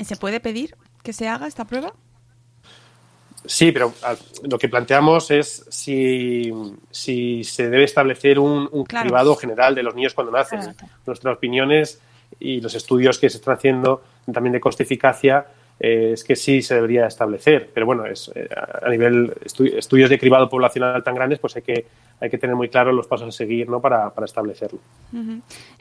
¿Se 0.00 0.16
puede 0.16 0.40
pedir 0.40 0.76
que 1.02 1.14
se 1.14 1.26
haga 1.26 1.46
esta 1.46 1.64
prueba? 1.64 1.94
Sí, 3.44 3.72
pero 3.72 3.92
ah, 4.02 4.14
lo 4.48 4.58
que 4.58 4.68
planteamos 4.68 5.30
es 5.30 5.64
si, 5.68 6.52
se 6.90 7.70
debe 7.70 7.84
establecer 7.84 8.38
un, 8.38 8.68
cribado 8.84 9.36
general 9.36 9.74
de 9.74 9.82
los 9.82 9.94
niños 9.94 10.14
cuando 10.14 10.32
nacen. 10.32 10.60
Nuestras 11.06 11.36
opiniones 11.36 12.00
y 12.40 12.60
los 12.60 12.74
estudios 12.74 13.18
que 13.18 13.30
se 13.30 13.38
están 13.38 13.54
haciendo 13.54 14.02
también 14.32 14.52
de 14.52 14.60
coste-eficacia 14.60 15.46
eh, 15.80 16.10
es 16.12 16.24
que 16.24 16.34
sí 16.36 16.62
se 16.62 16.74
debería 16.74 17.06
establecer. 17.06 17.70
Pero 17.72 17.86
bueno, 17.86 18.04
es, 18.06 18.30
eh, 18.34 18.48
a 18.82 18.88
nivel 18.90 19.32
estudios 19.44 20.10
de 20.10 20.18
cribado 20.18 20.48
poblacional 20.48 21.02
tan 21.04 21.14
grandes, 21.14 21.38
pues 21.38 21.56
hay 21.56 21.62
que, 21.62 21.86
hay 22.20 22.30
que 22.30 22.38
tener 22.38 22.56
muy 22.56 22.68
claro 22.68 22.92
los 22.92 23.06
pasos 23.06 23.28
a 23.28 23.32
seguir 23.32 23.68
¿no? 23.68 23.80
para, 23.80 24.12
para 24.12 24.24
establecerlo. 24.24 24.80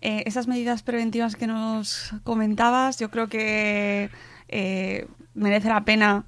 Eh, 0.02 0.24
esas 0.26 0.48
medidas 0.48 0.84
preventivas 0.84 1.36
que 1.36 1.48
nos 1.48 2.14
comentabas, 2.24 3.00
yo 3.00 3.10
creo 3.10 3.28
que 3.28 4.10
merece 5.34 5.68
la 5.68 5.84
pena 5.84 6.24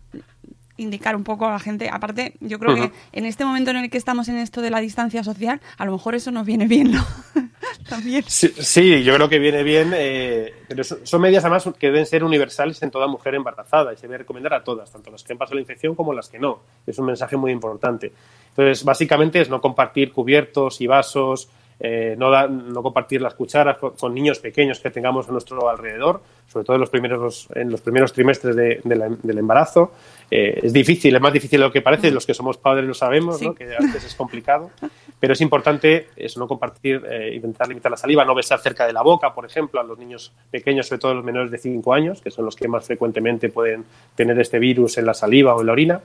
indicar 0.79 1.15
un 1.15 1.23
poco 1.23 1.47
a 1.47 1.51
la 1.51 1.59
gente. 1.59 1.89
Aparte, 1.91 2.33
yo 2.39 2.59
creo 2.59 2.75
que 2.75 2.91
en 3.11 3.25
este 3.25 3.45
momento 3.45 3.71
en 3.71 3.77
el 3.77 3.89
que 3.89 3.97
estamos 3.97 4.27
en 4.29 4.37
esto 4.37 4.61
de 4.61 4.69
la 4.69 4.79
distancia 4.79 5.23
social, 5.23 5.61
a 5.77 5.85
lo 5.85 5.91
mejor 5.91 6.15
eso 6.15 6.31
nos 6.31 6.45
viene 6.45 6.67
bien, 6.67 6.91
¿no? 6.91 7.05
También. 7.89 8.23
Sí, 8.27 9.03
yo 9.03 9.13
creo 9.15 9.29
que 9.29 9.39
viene 9.39 9.63
bien, 9.63 9.91
eh, 9.95 10.53
pero 10.67 10.83
son, 10.83 11.21
medidas 11.21 11.43
además 11.43 11.69
que 11.77 11.87
deben 11.87 12.05
ser 12.05 12.23
universales 12.23 12.81
en 12.81 12.91
toda 12.91 13.07
mujer 13.07 13.35
embarazada 13.35 13.93
y 13.93 13.97
se 13.97 14.03
debe 14.03 14.19
recomendar 14.19 14.53
a 14.53 14.63
todas, 14.63 14.91
tanto 14.91 15.11
las 15.11 15.23
que 15.23 15.33
han 15.33 15.37
pasado 15.37 15.55
la 15.55 15.61
infección 15.61 15.95
como 15.95 16.13
las 16.13 16.29
que 16.29 16.39
no. 16.39 16.61
Es 16.85 16.97
un 16.99 17.05
mensaje 17.05 17.37
muy 17.37 17.51
importante. 17.51 18.11
Entonces, 18.49 18.83
básicamente 18.83 19.41
es 19.41 19.49
no 19.49 19.61
compartir 19.61 20.11
cubiertos 20.11 20.81
y 20.81 20.87
vasos, 20.87 21.49
eh, 21.79 22.15
no, 22.17 22.47
no 22.47 22.83
compartir 22.83 23.21
las 23.21 23.35
cucharas 23.35 23.77
con, 23.77 24.13
niños 24.13 24.39
pequeños 24.39 24.79
que 24.79 24.89
tengamos 24.89 25.29
a 25.29 25.31
nuestro 25.31 25.69
alrededor, 25.69 26.21
sobre 26.47 26.65
todo 26.65 26.75
en 26.75 26.81
los 26.81 26.89
primeros, 26.89 27.47
en 27.55 27.71
los 27.71 27.79
primeros 27.79 28.11
trimestres 28.11 28.55
del 28.55 29.37
embarazo. 29.37 29.93
Eh, 30.29 30.59
es 30.63 30.73
difícil, 30.73 31.15
es 31.15 31.21
más 31.21 31.31
difícil 31.31 31.59
de 31.59 31.65
lo 31.65 31.71
que 31.71 31.81
parece, 31.81 32.11
los 32.11 32.25
que 32.25 32.33
somos 32.33 32.57
padres 32.57 32.85
lo 32.85 32.93
sabemos, 32.93 33.39
que 33.57 33.75
a 33.75 33.79
veces 33.79 34.03
es 34.03 34.15
complicado, 34.15 34.71
pero 35.19 35.33
es 35.33 35.41
importante 35.41 36.07
eso, 36.17 36.39
no 36.39 36.47
compartir, 36.47 37.01
eh, 37.09 37.31
intentar 37.35 37.67
limitar 37.69 37.91
la 37.91 37.97
saliva, 37.97 38.25
no 38.25 38.35
besar 38.35 38.59
cerca 38.59 38.85
de 38.85 38.93
la 38.93 39.01
boca, 39.01 39.33
por 39.33 39.45
ejemplo, 39.45 39.79
a 39.79 39.83
los 39.83 39.97
niños 39.97 40.33
pequeños, 40.51 40.87
sobre 40.87 40.99
todo 40.99 41.13
los 41.13 41.23
menores 41.23 41.49
de 41.49 41.57
5 41.57 41.93
años, 41.93 42.21
que 42.21 42.29
son 42.29 42.45
los 42.45 42.55
que 42.55 42.67
más 42.67 42.85
frecuentemente 42.85 43.49
pueden 43.49 43.85
tener 44.15 44.37
este 44.39 44.59
virus 44.59 44.97
en 44.97 45.05
la 45.05 45.13
saliva 45.13 45.55
o 45.55 45.61
en 45.61 45.67
la 45.67 45.71
orina. 45.71 46.01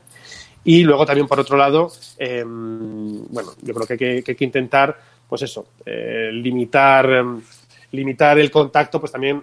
Y 0.65 0.83
luego 0.83 1.05
también, 1.05 1.29
por 1.29 1.39
otro 1.39 1.59
lado, 1.59 1.93
em, 2.19 3.27
bueno, 3.29 3.51
yo 3.61 3.75
creo 3.75 3.87
que 3.87 4.05
hay 4.05 4.23
que, 4.23 4.45
intentar, 4.45 4.99
pues 5.29 5.43
eso, 5.43 5.67
eh, 5.85 6.31
limitar, 6.33 7.11
em, 7.11 7.43
limitar 7.93 8.39
el 8.39 8.51
contacto, 8.51 9.01
pues 9.01 9.13
también 9.13 9.43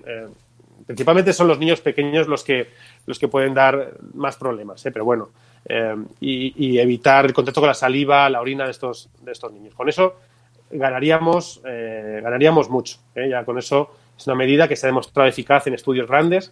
principalmente 0.85 1.31
son 1.31 1.47
los 1.47 1.57
niños 1.57 1.79
pequeños 1.79 2.27
los 2.27 2.43
que, 2.43 2.67
los 3.05 3.17
que 3.17 3.27
pueden 3.27 3.53
dar 3.53 3.93
más 4.13 4.35
problemas, 4.35 4.85
¿eh? 4.85 4.91
pero 4.91 5.05
bueno, 5.05 5.29
eh, 5.65 5.95
y, 6.19 6.79
evitar 6.79 7.25
el 7.25 7.33
contacto 7.33 7.61
con 7.61 7.67
la 7.67 7.73
saliva, 7.73 8.29
la 8.29 8.41
orina 8.41 8.65
de 8.65 8.71
estos, 8.71 9.09
de 9.21 9.31
estos 9.31 9.51
niños. 9.51 9.73
Con 9.75 9.89
eso 9.89 10.15
ganaríamos, 10.71 11.61
eh, 11.65 12.19
ganaríamos 12.23 12.69
mucho. 12.69 12.97
Ya 13.15 13.45
con 13.45 13.57
eso 13.57 13.91
es 14.17 14.27
una 14.27 14.35
medida 14.35 14.67
que 14.67 14.75
se 14.75 14.85
ha 14.85 14.89
demostrado 14.89 15.29
eficaz 15.29 15.67
en 15.67 15.75
estudios 15.75 16.07
grandes 16.07 16.51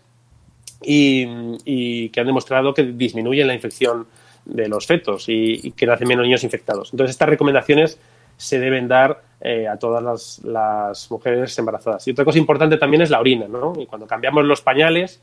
y, 0.82 2.10
que 2.10 2.20
han 2.20 2.28
demostrado 2.28 2.74
que 2.74 2.84
disminuye 2.84 3.44
la 3.46 3.54
infección 3.54 4.08
de 4.46 4.68
los 4.68 4.86
fetos 4.86 5.28
y, 5.28 5.60
y 5.64 5.72
que 5.72 5.86
nacen 5.86 6.08
menos 6.08 6.24
niños 6.24 6.44
infectados. 6.44 6.94
Entonces, 6.94 7.16
estas 7.16 7.30
recomendaciones 7.30 8.00
se 8.40 8.58
deben 8.58 8.88
dar 8.88 9.22
eh, 9.42 9.68
a 9.68 9.78
todas 9.78 10.42
las, 10.44 11.12
mujeres 11.12 11.58
embarazadas. 11.60 12.08
Y 12.08 12.12
otra 12.12 12.24
cosa 12.24 12.40
importante 12.40 12.78
también 12.78 13.02
es 13.02 13.10
la 13.10 13.20
orina, 13.20 13.48
¿no? 13.50 13.74
Y 13.78 13.86
cuando 13.86 14.08
cambiamos 14.08 14.46
los 14.46 14.62
pañales, 14.62 15.22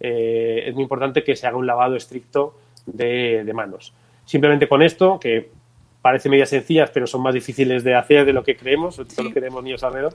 eh, 0.00 0.64
es 0.66 0.74
muy 0.74 0.82
importante 0.82 1.24
que 1.24 1.34
se 1.34 1.46
haga 1.46 1.56
un 1.56 1.66
lavado 1.66 1.96
estricto 1.96 2.54
de, 2.84 3.50
manos. 3.54 3.94
Simplemente 4.26 4.68
con 4.68 4.82
esto, 4.82 5.18
que 5.18 5.48
parece 6.02 6.28
medidas 6.28 6.50
sencillas, 6.50 6.90
pero 6.90 7.06
son 7.06 7.22
más 7.22 7.32
difíciles 7.32 7.82
de 7.84 7.94
hacer 7.94 8.26
de 8.26 8.34
lo 8.34 8.44
que 8.44 8.54
creemos, 8.54 8.96
sobre 8.96 9.14
todo 9.14 9.28
que 9.28 9.40
tenemos 9.40 9.64
niños 9.64 9.82
alrededor, 9.82 10.14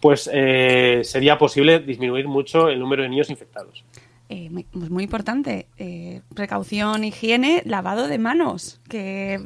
pues 0.00 0.28
eh, 0.30 1.00
sería 1.04 1.38
posible 1.38 1.78
disminuir 1.80 2.28
mucho 2.28 2.68
el 2.68 2.78
número 2.78 3.02
de 3.02 3.08
niños 3.08 3.30
infectados. 3.30 3.82
Eh, 4.30 4.50
pues 4.72 4.90
muy, 4.90 5.04
importante, 5.04 5.68
eh, 5.78 6.20
precaución, 6.34 7.02
higiene, 7.02 7.62
lavado 7.64 8.08
de 8.08 8.18
manos, 8.18 8.78
que 8.86 9.40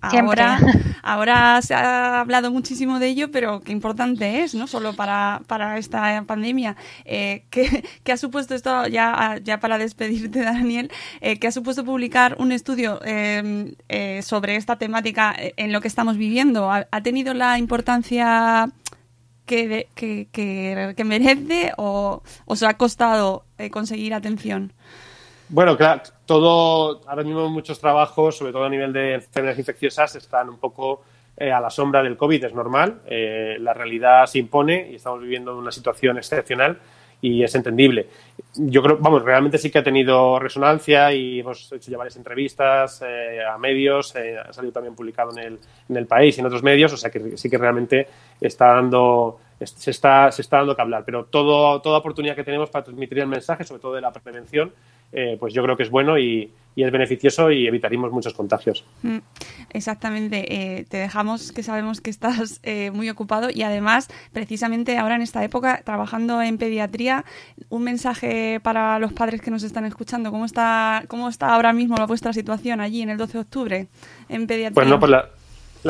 ahora, 0.00 0.58
ahora 1.04 1.62
se 1.62 1.72
ha 1.74 2.18
hablado 2.18 2.50
muchísimo 2.50 2.98
de 2.98 3.10
ello, 3.10 3.30
pero 3.30 3.60
qué 3.60 3.70
importante 3.70 4.42
es, 4.42 4.56
no 4.56 4.66
solo 4.66 4.96
para, 4.96 5.42
para 5.46 5.78
esta 5.78 6.24
pandemia. 6.26 6.74
Eh, 7.04 7.44
¿qué, 7.50 8.12
ha 8.12 8.16
supuesto 8.16 8.56
esto, 8.56 8.88
ya, 8.88 9.38
ya 9.40 9.60
para 9.60 9.78
despedirte, 9.78 10.40
Daniel, 10.42 10.90
eh, 11.20 11.38
qué 11.38 11.46
ha 11.46 11.52
supuesto 11.52 11.84
publicar 11.84 12.34
un 12.40 12.50
estudio 12.50 13.00
em, 13.04 13.76
sobre 14.20 14.56
esta 14.56 14.78
temática 14.78 15.36
en 15.38 15.70
lo 15.70 15.80
que 15.80 15.86
estamos 15.86 16.16
viviendo? 16.16 16.72
¿Ha, 16.72 16.88
ha 16.90 17.02
tenido 17.02 17.34
la 17.34 17.56
importancia 17.58 18.72
que, 19.46 19.88
que, 19.94 20.28
que, 20.32 21.04
merece 21.04 21.72
o 21.76 22.22
os 22.46 22.62
ha 22.62 22.74
costado 22.74 23.44
eh, 23.58 23.70
conseguir 23.70 24.14
atención? 24.14 24.72
Bueno, 25.48 25.76
claro, 25.76 26.02
todo, 26.26 27.02
ahora 27.06 27.22
mismo 27.22 27.48
muchos 27.48 27.78
trabajos, 27.78 28.38
sobre 28.38 28.52
todo 28.52 28.64
a 28.64 28.70
nivel 28.70 28.92
de 28.92 29.14
enfermedades 29.14 29.58
infecciosas, 29.58 30.16
están 30.16 30.48
un 30.48 30.58
poco 30.58 31.02
eh, 31.36 31.52
a 31.52 31.60
la 31.60 31.70
sombra 31.70 32.02
del 32.02 32.16
COVID, 32.16 32.44
es 32.44 32.54
normal, 32.54 33.02
eh, 33.06 33.56
la 33.60 33.74
realidad 33.74 34.26
se 34.26 34.38
impone 34.38 34.90
y 34.90 34.96
estamos 34.96 35.20
viviendo 35.20 35.56
una 35.56 35.70
situación 35.70 36.16
excepcional 36.16 36.78
y 37.24 37.42
es 37.42 37.54
entendible. 37.54 38.06
Yo 38.54 38.82
creo, 38.82 38.98
vamos, 38.98 39.22
realmente 39.22 39.56
sí 39.56 39.70
que 39.70 39.78
ha 39.78 39.82
tenido 39.82 40.38
resonancia 40.38 41.10
y 41.10 41.40
hemos 41.40 41.72
hecho 41.72 41.90
ya 41.90 41.96
varias 41.96 42.16
entrevistas 42.16 43.02
eh, 43.02 43.38
a 43.42 43.56
medios, 43.56 44.14
eh, 44.16 44.36
ha 44.38 44.52
salido 44.52 44.72
también 44.72 44.94
publicado 44.94 45.30
en 45.32 45.38
el, 45.38 45.58
en 45.88 45.96
el 45.96 46.06
país 46.06 46.36
y 46.36 46.40
en 46.40 46.46
otros 46.46 46.62
medios, 46.62 46.92
o 46.92 46.98
sea 46.98 47.10
que 47.10 47.38
sí 47.38 47.48
que 47.48 47.56
realmente 47.56 48.06
está 48.38 48.74
dando, 48.74 49.40
se 49.62 49.90
está, 49.90 50.30
se 50.32 50.42
está 50.42 50.58
dando 50.58 50.74
que 50.74 50.82
hablar. 50.82 51.04
Pero 51.04 51.24
todo, 51.24 51.80
toda 51.80 51.98
oportunidad 51.98 52.36
que 52.36 52.44
tenemos 52.44 52.70
para 52.70 52.84
transmitir 52.84 53.18
el 53.18 53.26
mensaje, 53.26 53.64
sobre 53.64 53.80
todo 53.80 53.94
de 53.94 54.00
la 54.00 54.12
prevención, 54.12 54.72
eh, 55.12 55.36
pues 55.38 55.54
yo 55.54 55.62
creo 55.62 55.76
que 55.76 55.84
es 55.84 55.90
bueno 55.90 56.18
y, 56.18 56.50
es 56.76 56.90
beneficioso 56.90 57.52
y 57.52 57.68
evitaríamos 57.68 58.10
muchos 58.10 58.34
contagios. 58.34 58.84
Mm, 59.02 59.18
exactamente. 59.70 60.52
Eh, 60.52 60.86
te 60.88 60.96
dejamos 60.96 61.52
que 61.52 61.62
sabemos 61.62 62.00
que 62.00 62.10
estás 62.10 62.58
eh, 62.64 62.90
muy 62.90 63.08
ocupado 63.08 63.48
y 63.48 63.62
además, 63.62 64.08
precisamente 64.32 64.98
ahora 64.98 65.14
en 65.14 65.22
esta 65.22 65.44
época, 65.44 65.82
trabajando 65.84 66.42
en 66.42 66.58
pediatría, 66.58 67.24
un 67.68 67.84
mensaje 67.84 68.58
para 68.60 68.98
los 68.98 69.12
padres 69.12 69.40
que 69.40 69.52
nos 69.52 69.62
están 69.62 69.84
escuchando. 69.84 70.32
¿Cómo 70.32 70.46
está, 70.46 71.04
cómo 71.06 71.28
está 71.28 71.54
ahora 71.54 71.72
mismo 71.72 71.96
la 71.96 72.06
vuestra 72.06 72.32
situación 72.32 72.80
allí 72.80 73.02
en 73.02 73.10
el 73.10 73.18
12 73.18 73.34
de 73.34 73.38
octubre 73.38 73.88
en 74.28 74.48
pediatría? 74.48 74.74
Bueno, 74.74 74.98
pues 74.98 75.12
la, 75.12 75.28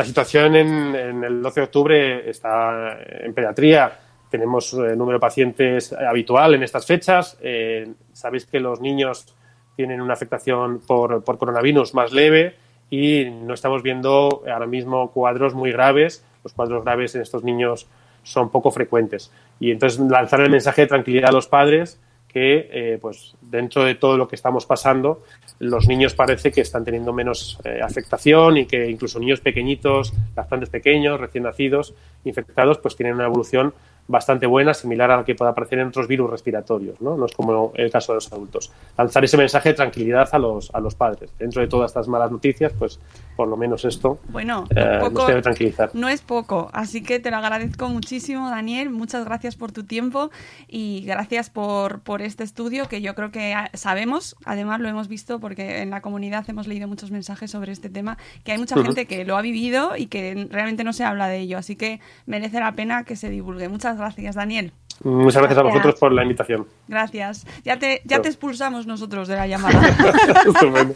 situación 0.02 0.56
en, 0.56 1.22
el 1.22 1.42
12 1.42 1.60
de 1.60 1.64
octubre 1.64 2.30
está 2.30 2.98
en 3.20 3.34
pediatría 3.34 3.98
tenemos 4.34 4.74
eh, 4.74 4.96
número 4.96 5.18
de 5.18 5.20
pacientes 5.20 5.92
habitual 5.92 6.54
en 6.54 6.64
estas 6.64 6.84
fechas. 6.86 7.38
Eh, 7.40 7.86
sabéis 8.12 8.46
que 8.46 8.58
los 8.58 8.80
niños 8.80 9.32
tienen 9.76 10.00
una 10.00 10.14
afectación 10.14 10.80
por, 10.80 11.22
por, 11.22 11.38
coronavirus 11.38 11.94
más 11.94 12.12
leve 12.12 12.56
y 12.90 13.26
no 13.26 13.54
estamos 13.54 13.84
viendo 13.84 14.42
ahora 14.52 14.66
mismo 14.66 15.12
cuadros 15.12 15.54
muy 15.54 15.70
graves. 15.70 16.24
Los 16.42 16.52
cuadros 16.52 16.82
graves 16.82 17.14
en 17.14 17.22
estos 17.22 17.44
niños 17.44 17.86
son 18.24 18.50
poco 18.50 18.72
frecuentes. 18.72 19.30
Y 19.60 19.70
entonces 19.70 20.00
lanzar 20.00 20.40
el 20.40 20.50
mensaje 20.50 20.82
de 20.82 20.88
tranquilidad 20.88 21.30
a 21.30 21.32
los 21.32 21.46
padres 21.46 22.00
que 22.34 22.68
eh, 22.72 22.98
pues 23.00 23.36
dentro 23.40 23.84
de 23.84 23.94
todo 23.94 24.18
lo 24.18 24.26
que 24.26 24.34
estamos 24.34 24.66
pasando, 24.66 25.22
los 25.60 25.86
niños 25.86 26.14
parece 26.14 26.50
que 26.50 26.62
están 26.62 26.84
teniendo 26.84 27.12
menos 27.12 27.60
eh, 27.62 27.78
afectación 27.80 28.56
y 28.56 28.66
que 28.66 28.90
incluso 28.90 29.20
niños 29.20 29.40
pequeñitos, 29.40 30.12
lactantes 30.34 30.68
pequeños, 30.68 31.20
recién 31.20 31.44
nacidos, 31.44 31.94
infectados, 32.24 32.78
pues 32.78 32.96
tienen 32.96 33.14
una 33.14 33.26
evolución 33.26 33.72
bastante 34.06 34.46
buena, 34.46 34.74
similar 34.74 35.10
a 35.10 35.16
la 35.18 35.24
que 35.24 35.34
puede 35.34 35.50
aparecer 35.50 35.78
en 35.78 35.88
otros 35.88 36.06
virus 36.08 36.30
respiratorios, 36.30 37.00
¿no? 37.00 37.16
No 37.16 37.26
es 37.26 37.32
como 37.32 37.72
el 37.74 37.90
caso 37.90 38.12
de 38.12 38.16
los 38.16 38.32
adultos. 38.32 38.70
Lanzar 38.98 39.24
ese 39.24 39.36
mensaje 39.36 39.70
de 39.70 39.74
tranquilidad 39.74 40.28
a 40.32 40.38
los, 40.38 40.70
a 40.74 40.80
los 40.80 40.94
padres. 40.94 41.30
Dentro 41.38 41.62
de 41.62 41.68
todas 41.68 41.90
estas 41.90 42.08
malas 42.08 42.30
noticias, 42.30 42.72
pues 42.78 43.00
por 43.36 43.48
lo 43.48 43.56
menos 43.56 43.84
esto 43.84 44.18
bueno, 44.28 44.66
eh, 44.74 45.00
nos 45.10 45.26
debe 45.26 45.42
tranquilizar. 45.42 45.90
No 45.94 46.08
es 46.08 46.20
poco, 46.20 46.70
así 46.72 47.02
que 47.02 47.18
te 47.18 47.30
lo 47.30 47.38
agradezco 47.38 47.88
muchísimo, 47.88 48.50
Daniel. 48.50 48.90
Muchas 48.90 49.24
gracias 49.24 49.56
por 49.56 49.72
tu 49.72 49.84
tiempo 49.84 50.30
y 50.68 51.04
gracias 51.06 51.50
por, 51.50 52.00
por 52.00 52.22
este 52.22 52.44
estudio 52.44 52.88
que 52.88 53.00
yo 53.00 53.14
creo 53.14 53.30
que 53.30 53.54
sabemos, 53.74 54.36
además 54.44 54.80
lo 54.80 54.88
hemos 54.88 55.08
visto 55.08 55.40
porque 55.40 55.82
en 55.82 55.90
la 55.90 56.00
comunidad 56.00 56.44
hemos 56.48 56.66
leído 56.66 56.88
muchos 56.88 57.10
mensajes 57.10 57.50
sobre 57.50 57.72
este 57.72 57.88
tema, 57.88 58.18
que 58.44 58.52
hay 58.52 58.58
mucha 58.58 58.80
gente 58.82 59.06
que 59.06 59.24
lo 59.24 59.36
ha 59.36 59.42
vivido 59.42 59.96
y 59.96 60.06
que 60.06 60.48
realmente 60.50 60.84
no 60.84 60.92
se 60.92 61.04
habla 61.04 61.28
de 61.28 61.40
ello, 61.40 61.58
así 61.58 61.76
que 61.76 62.00
merece 62.26 62.60
la 62.60 62.72
pena 62.72 63.04
que 63.04 63.16
se 63.16 63.30
divulgue. 63.30 63.68
Muchas 63.68 63.93
gracias, 63.96 64.34
Daniel. 64.34 64.72
Muchas 65.02 65.42
gracias, 65.42 65.58
a 65.58 65.62
vosotros 65.62 65.94
por 65.98 66.12
la 66.12 66.22
invitación. 66.22 66.66
Gracias. 66.86 67.46
Ya 67.64 67.78
te, 67.78 68.00
ya 68.04 68.22
te 68.22 68.28
expulsamos 68.28 68.86
nosotros 68.86 69.26
de 69.28 69.36
la 69.36 69.46
llamada. 69.46 69.80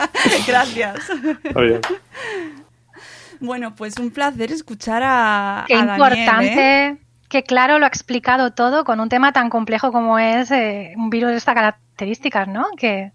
gracias. 0.47 1.11
Bueno, 3.40 3.75
pues 3.75 3.99
un 3.99 4.11
placer 4.11 4.52
escuchar 4.52 5.02
a, 5.05 5.64
Qué 5.67 5.75
importante. 5.75 6.87
¿eh? 6.87 6.99
Que 7.28 7.43
claro, 7.43 7.78
lo 7.78 7.85
ha 7.85 7.88
explicado 7.88 8.52
todo 8.52 8.85
con 8.85 9.00
un 9.00 9.09
tema 9.09 9.33
tan 9.33 9.50
complejo 9.50 9.93
como 9.93 10.19
es 10.19 10.50
eh, 10.50 10.95
un 10.97 11.11
virus 11.11 11.31
de 11.31 11.37
estas 11.37 11.55
características, 11.55 12.49
¿no? 12.49 12.67
Que, 12.76 13.12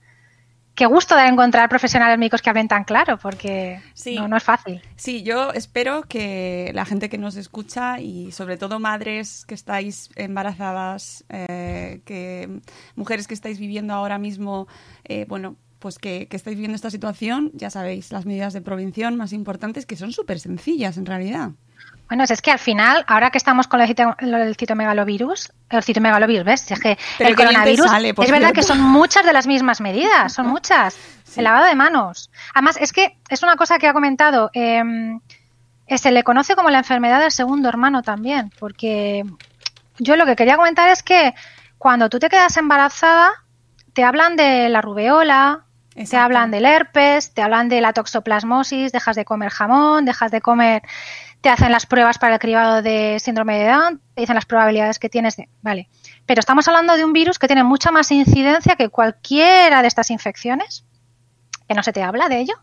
qué 0.76 0.86
gusto 0.86 1.16
de 1.16 1.28
encontrar 1.28 1.70
profesionales 1.70 2.18
médicos 2.18 2.42
que 2.42 2.50
hablen 2.50 2.68
tan 2.68 2.84
claro, 2.84 3.18
porque 3.18 3.80
no, 4.28 4.38
es 4.38 4.44
fácil. 4.44 4.82
Sí, 4.96 5.24
yo 5.24 5.52
espero 5.52 6.04
que 6.04 6.72
la 6.74 6.86
gente 6.86 7.10
que 7.10 7.18
nos 7.18 7.36
escucha 7.36 8.00
y 8.00 8.32
sobre 8.32 8.58
todo 8.58 8.80
madres 8.80 9.46
que 9.46 9.54
estáis 9.54 10.10
embarazadas, 10.16 11.26
eh, 11.30 12.02
que 12.06 12.62
mujeres 12.96 13.28
que 13.28 13.34
estáis 13.34 13.60
viviendo 13.60 13.94
ahora 13.94 14.18
mismo, 14.18 14.68
eh, 15.04 15.26
bueno, 15.28 15.56
pues 15.80 16.00
que, 16.00 16.28
que, 16.28 16.38
estáis 16.38 16.56
viviendo 16.56 16.76
esta 16.76 16.90
situación, 16.90 17.52
ya 17.54 17.70
sabéis, 17.70 18.12
las 18.12 18.26
medidas 18.26 18.54
de 18.54 18.62
prevención 18.62 19.18
más 19.18 19.34
importantes 19.34 19.86
que 19.86 19.98
son 19.98 20.14
súper 20.14 20.40
sencillas 20.40 20.98
en 20.98 21.06
realidad. 21.06 21.52
Bueno, 22.08 22.26
es 22.26 22.42
que 22.42 22.52
al 22.52 22.60
final, 22.60 23.04
ahora 23.08 23.32
que 23.32 23.38
estamos 23.38 23.68
con 23.68 23.82
el, 23.82 24.56
citomegalovirus, 24.56 25.52
el 25.70 25.84
citomegalovirus, 25.84 26.46
¿ves? 26.46 26.72
Es 26.72 26.80
que 26.80 26.98
el 27.20 27.36
coronavirus, 27.36 27.92
es 28.22 28.32
verdad 28.32 28.54
que 28.54 28.62
son 28.62 28.82
muchas 28.82 29.26
de 29.26 29.34
las 29.34 29.48
mismas 29.48 29.82
medidas, 29.82 30.34
son 30.34 30.48
muchas. 30.56 30.98
El 31.36 31.46
lavado 31.46 31.66
de 31.66 31.74
manos. 31.74 32.30
Además, 32.54 32.78
es 32.80 32.94
que 32.94 33.18
es 33.30 33.42
una 33.42 33.56
cosa 33.56 33.80
que 33.80 33.88
ha 33.88 33.94
comentado, 33.94 34.52
em, 34.54 35.20
eh, 35.88 35.98
se 35.98 36.12
le 36.12 36.24
conoce 36.24 36.56
como 36.56 36.70
la 36.70 36.78
enfermedad 36.80 37.20
del 37.20 37.32
segundo 37.32 37.70
hermano 37.70 38.04
también, 38.04 38.52
porque 38.60 39.24
yo 39.98 40.16
lo 40.16 40.28
que 40.28 40.36
quería 40.36 40.58
comentar 40.58 40.90
es 40.90 41.02
que 41.02 41.34
cuando 41.80 42.10
tú 42.10 42.20
te 42.20 42.30
quedas 42.30 42.56
embarazada, 42.58 43.32
te 43.94 44.04
hablan 44.04 44.36
de 44.36 44.70
la 44.70 44.82
rubeola, 44.82 45.66
te 45.96 46.18
hablan 46.18 46.52
del 46.52 46.66
herpes, 46.66 47.34
te 47.34 47.42
hablan 47.42 47.70
de 47.70 47.82
la 47.82 47.94
toxoplasmosis, 47.94 48.92
dejas 48.92 49.16
de 49.16 49.26
comer 49.26 49.50
jamón, 49.50 50.06
dejas 50.06 50.32
de 50.32 50.42
comer 50.42 50.84
te 51.44 51.50
hacen 51.50 51.74
las 51.74 51.86
pruebas 51.86 52.20
para 52.20 52.36
el 52.36 52.40
cribado 52.40 52.82
de 52.82 53.20
síndrome 53.20 53.60
de 53.60 53.66
Down, 53.66 54.02
te 54.16 54.22
dicen 54.22 54.36
las 54.36 54.46
probabilidades 54.46 54.98
que 54.98 55.10
tienes 55.10 55.36
de... 55.36 55.50
Vale, 55.62 55.90
pero 56.26 56.40
estamos 56.40 56.70
hablando 56.70 56.96
de 56.96 57.04
un 57.04 57.12
virus 57.12 57.38
que 57.38 57.48
tiene 57.48 57.66
mucha 57.66 57.92
más 57.92 58.10
incidencia 58.12 58.78
que 58.78 58.88
cualquiera 58.88 59.82
de 59.82 59.90
estas 59.90 60.10
infecciones, 60.10 60.86
que 61.68 61.74
no 61.76 61.84
se 61.84 61.92
te 61.92 62.02
habla 62.02 62.30
de 62.30 62.40
ello. 62.40 62.54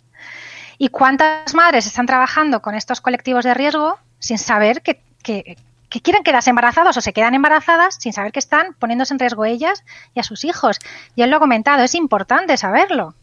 ¿Y 0.78 0.88
cuántas 0.88 1.54
madres 1.54 1.86
están 1.86 2.06
trabajando 2.06 2.62
con 2.62 2.74
estos 2.74 3.02
colectivos 3.02 3.44
de 3.44 3.52
riesgo 3.52 3.98
sin 4.18 4.38
saber 4.38 4.80
que, 4.80 5.02
que, 5.22 5.58
quieren 6.02 6.22
quedarse 6.22 6.48
embarazados 6.48 6.96
o 6.96 7.02
se 7.02 7.12
quedan 7.12 7.34
embarazadas 7.34 7.96
sin 8.00 8.14
saber 8.14 8.32
que 8.32 8.38
están 8.38 8.72
poniéndose 8.78 9.12
en 9.12 9.18
riesgo 9.18 9.44
ellas 9.44 9.84
y 10.14 10.20
a 10.20 10.22
sus 10.22 10.42
hijos? 10.46 10.78
Y 11.16 11.20
él 11.20 11.28
lo 11.28 11.36
ha 11.36 11.40
comentado, 11.40 11.82
es 11.82 11.94
importante 11.94 12.56
saberlo. 12.56 13.14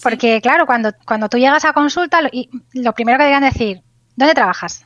Porque, 0.00 0.40
claro, 0.40 0.66
cuando, 0.66 0.92
cuando 1.04 1.28
tú 1.28 1.38
llegas 1.38 1.64
a 1.64 1.72
consulta, 1.72 2.20
lo, 2.22 2.28
y 2.30 2.48
lo 2.72 2.92
primero 2.92 3.18
que 3.18 3.24
deberían 3.24 3.50
decir, 3.52 3.82
¿Dónde 4.14 4.34
trabajas? 4.34 4.82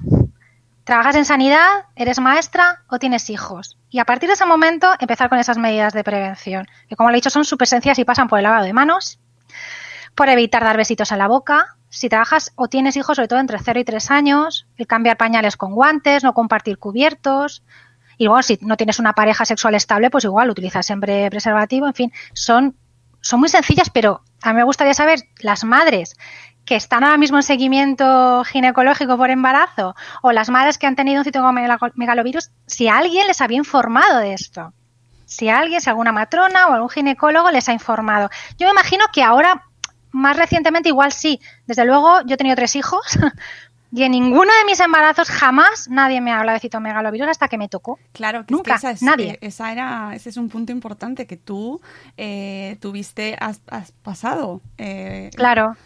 ¿Trabajas 0.85 1.16
en 1.16 1.25
sanidad? 1.25 1.87
¿Eres 1.97 2.21
maestra 2.21 2.85
o 2.88 2.99
tienes 2.99 3.29
hijos? 3.29 3.77
Y 3.90 3.99
a 3.99 4.05
partir 4.05 4.29
de 4.29 4.35
ese 4.35 4.47
momento 4.47 4.88
empezar 5.01 5.29
con 5.29 5.38
esas 5.38 5.59
medidas 5.59 5.92
de 5.92 6.05
prevención, 6.05 6.66
que 6.88 6.95
como 6.95 7.11
le 7.11 7.16
he 7.16 7.19
dicho 7.19 7.31
son 7.31 7.45
súper 7.45 7.66
sencillas 7.66 7.99
y 7.99 8.05
pasan 8.05 8.29
por 8.29 8.38
el 8.38 8.45
lavado 8.45 8.64
de 8.64 8.73
manos, 8.73 9.19
por 10.14 10.29
evitar 10.29 10.62
dar 10.62 10.77
besitos 10.77 11.11
en 11.11 11.19
la 11.19 11.27
boca, 11.27 11.77
si 11.88 12.09
trabajas 12.09 12.53
o 12.55 12.69
tienes 12.69 12.97
hijos, 12.97 13.16
sobre 13.16 13.27
todo 13.29 13.40
entre 13.40 13.59
0 13.59 13.81
y 13.81 13.85
3 13.85 14.11
años, 14.12 14.66
el 14.77 14.87
cambiar 14.87 15.16
pañales 15.16 15.57
con 15.57 15.75
guantes, 15.75 16.23
no 16.23 16.33
compartir 16.33 16.79
cubiertos. 16.79 17.64
Y 18.19 18.25
luego, 18.25 18.42
si 18.42 18.59
no 18.62 18.77
tienes 18.77 18.99
una 18.99 19.12
pareja 19.12 19.45
sexual 19.45 19.75
estable, 19.75 20.11
pues 20.11 20.25
igual 20.25 20.51
utiliza 20.51 20.83
siempre 20.83 21.29
preservativo. 21.31 21.87
En 21.87 21.95
fin, 21.95 22.12
son, 22.33 22.77
son 23.21 23.40
muy 23.40 23.49
sencillas, 23.49 23.90
pero 23.90 24.23
a 24.47 24.53
mí 24.53 24.59
me 24.59 24.65
gustaría 24.65 24.95
saber, 24.95 25.21
las 25.41 25.65
madres 25.65 26.17
que 26.65 26.77
están 26.77 27.03
ahora 27.03 27.17
mismo 27.17 27.37
en 27.37 27.43
seguimiento 27.43 28.45
ginecológico 28.45 29.17
por 29.17 29.31
embarazo 29.31 29.97
o 30.23 30.31
las 30.31 30.51
madres 30.51 30.79
que 30.79 30.87
han 30.87 30.95
tenido 30.95 31.19
un 31.21 31.25
citomegalovirus, 31.25 32.51
si 32.67 32.89
alguien 32.89 33.27
les 33.27 33.41
había 33.41 33.59
informado 33.59 34.19
de 34.19 34.35
esto. 34.35 34.73
Si 35.25 35.49
alguien, 35.49 35.81
si 35.81 35.91
alguna 35.91 36.13
matrona 36.13 36.69
o 36.69 36.73
algún 36.73 36.89
ginecólogo 36.89 37.51
les 37.51 37.69
ha 37.69 37.73
informado. 37.73 38.31
Yo 38.57 38.69
me 38.69 38.73
imagino 38.73 39.05
que 39.13 39.25
ahora, 39.25 39.65
más 40.13 40.37
recientemente, 40.37 40.91
igual 40.91 41.11
sí. 41.11 41.41
Desde 41.67 41.85
luego, 41.85 42.21
yo 42.25 42.35
he 42.35 42.37
tenido 42.37 42.55
tres 42.55 42.77
hijos 42.77 43.19
y 43.92 44.03
en 44.03 44.12
ninguno 44.12 44.51
de 44.59 44.64
mis 44.66 44.81
embarazos 44.81 45.29
jamás 45.29 45.88
nadie 45.88 46.20
me 46.20 46.33
ha 46.33 46.40
hablado 46.40 46.57
de 46.57 46.61
citomegalovirus 46.61 47.29
hasta 47.29 47.49
que 47.49 47.59
me 47.59 47.68
tocó. 47.68 47.99
Claro, 48.12 48.44
que 48.44 48.55
nunca, 48.55 48.75
esa 48.75 48.94
nadie. 49.01 49.38
Esa 49.40 49.72
era, 49.72 50.12
ese 50.14 50.31
es 50.31 50.37
un 50.37 50.49
punto 50.49 50.72
importante 50.72 51.27
que 51.27 51.37
tú 51.37 51.81
eh, 52.16 52.77
tuviste, 52.81 53.37
has, 53.40 53.61
pasado. 54.03 54.61
Eh, 54.79 55.31
claro. 55.35 55.77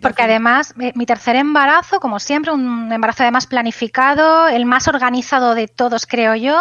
Porque 0.00 0.22
además, 0.22 0.74
eh, 0.80 0.92
mi 0.94 1.04
tercer 1.04 1.36
embarazo, 1.36 2.00
como 2.00 2.18
siempre, 2.18 2.52
un 2.52 2.90
embarazo 2.90 3.22
además 3.22 3.46
planificado, 3.46 4.48
el 4.48 4.64
más 4.64 4.88
organizado 4.88 5.54
de 5.54 5.68
todos, 5.68 6.06
creo 6.06 6.34
yo, 6.34 6.58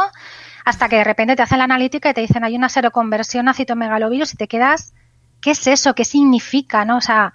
hasta 0.66 0.90
que 0.90 0.98
de 0.98 1.06
repente 1.06 1.36
te 1.36 1.42
hacen 1.42 1.60
la 1.60 1.64
analítica 1.64 2.10
y 2.10 2.14
te 2.14 2.22
dicen 2.22 2.44
hay 2.44 2.56
una 2.56 2.68
seroconversión 2.68 3.48
a 3.48 3.54
citomegalovirus 3.54 4.34
y 4.34 4.38
te 4.38 4.48
quedas, 4.50 4.94
¿qué 5.40 5.52
es 5.52 5.68
eso? 5.68 5.96
¿Qué 5.96 6.04
significa? 6.04 6.84
¿No? 6.84 6.98
O 6.98 7.02
sea, 7.02 7.34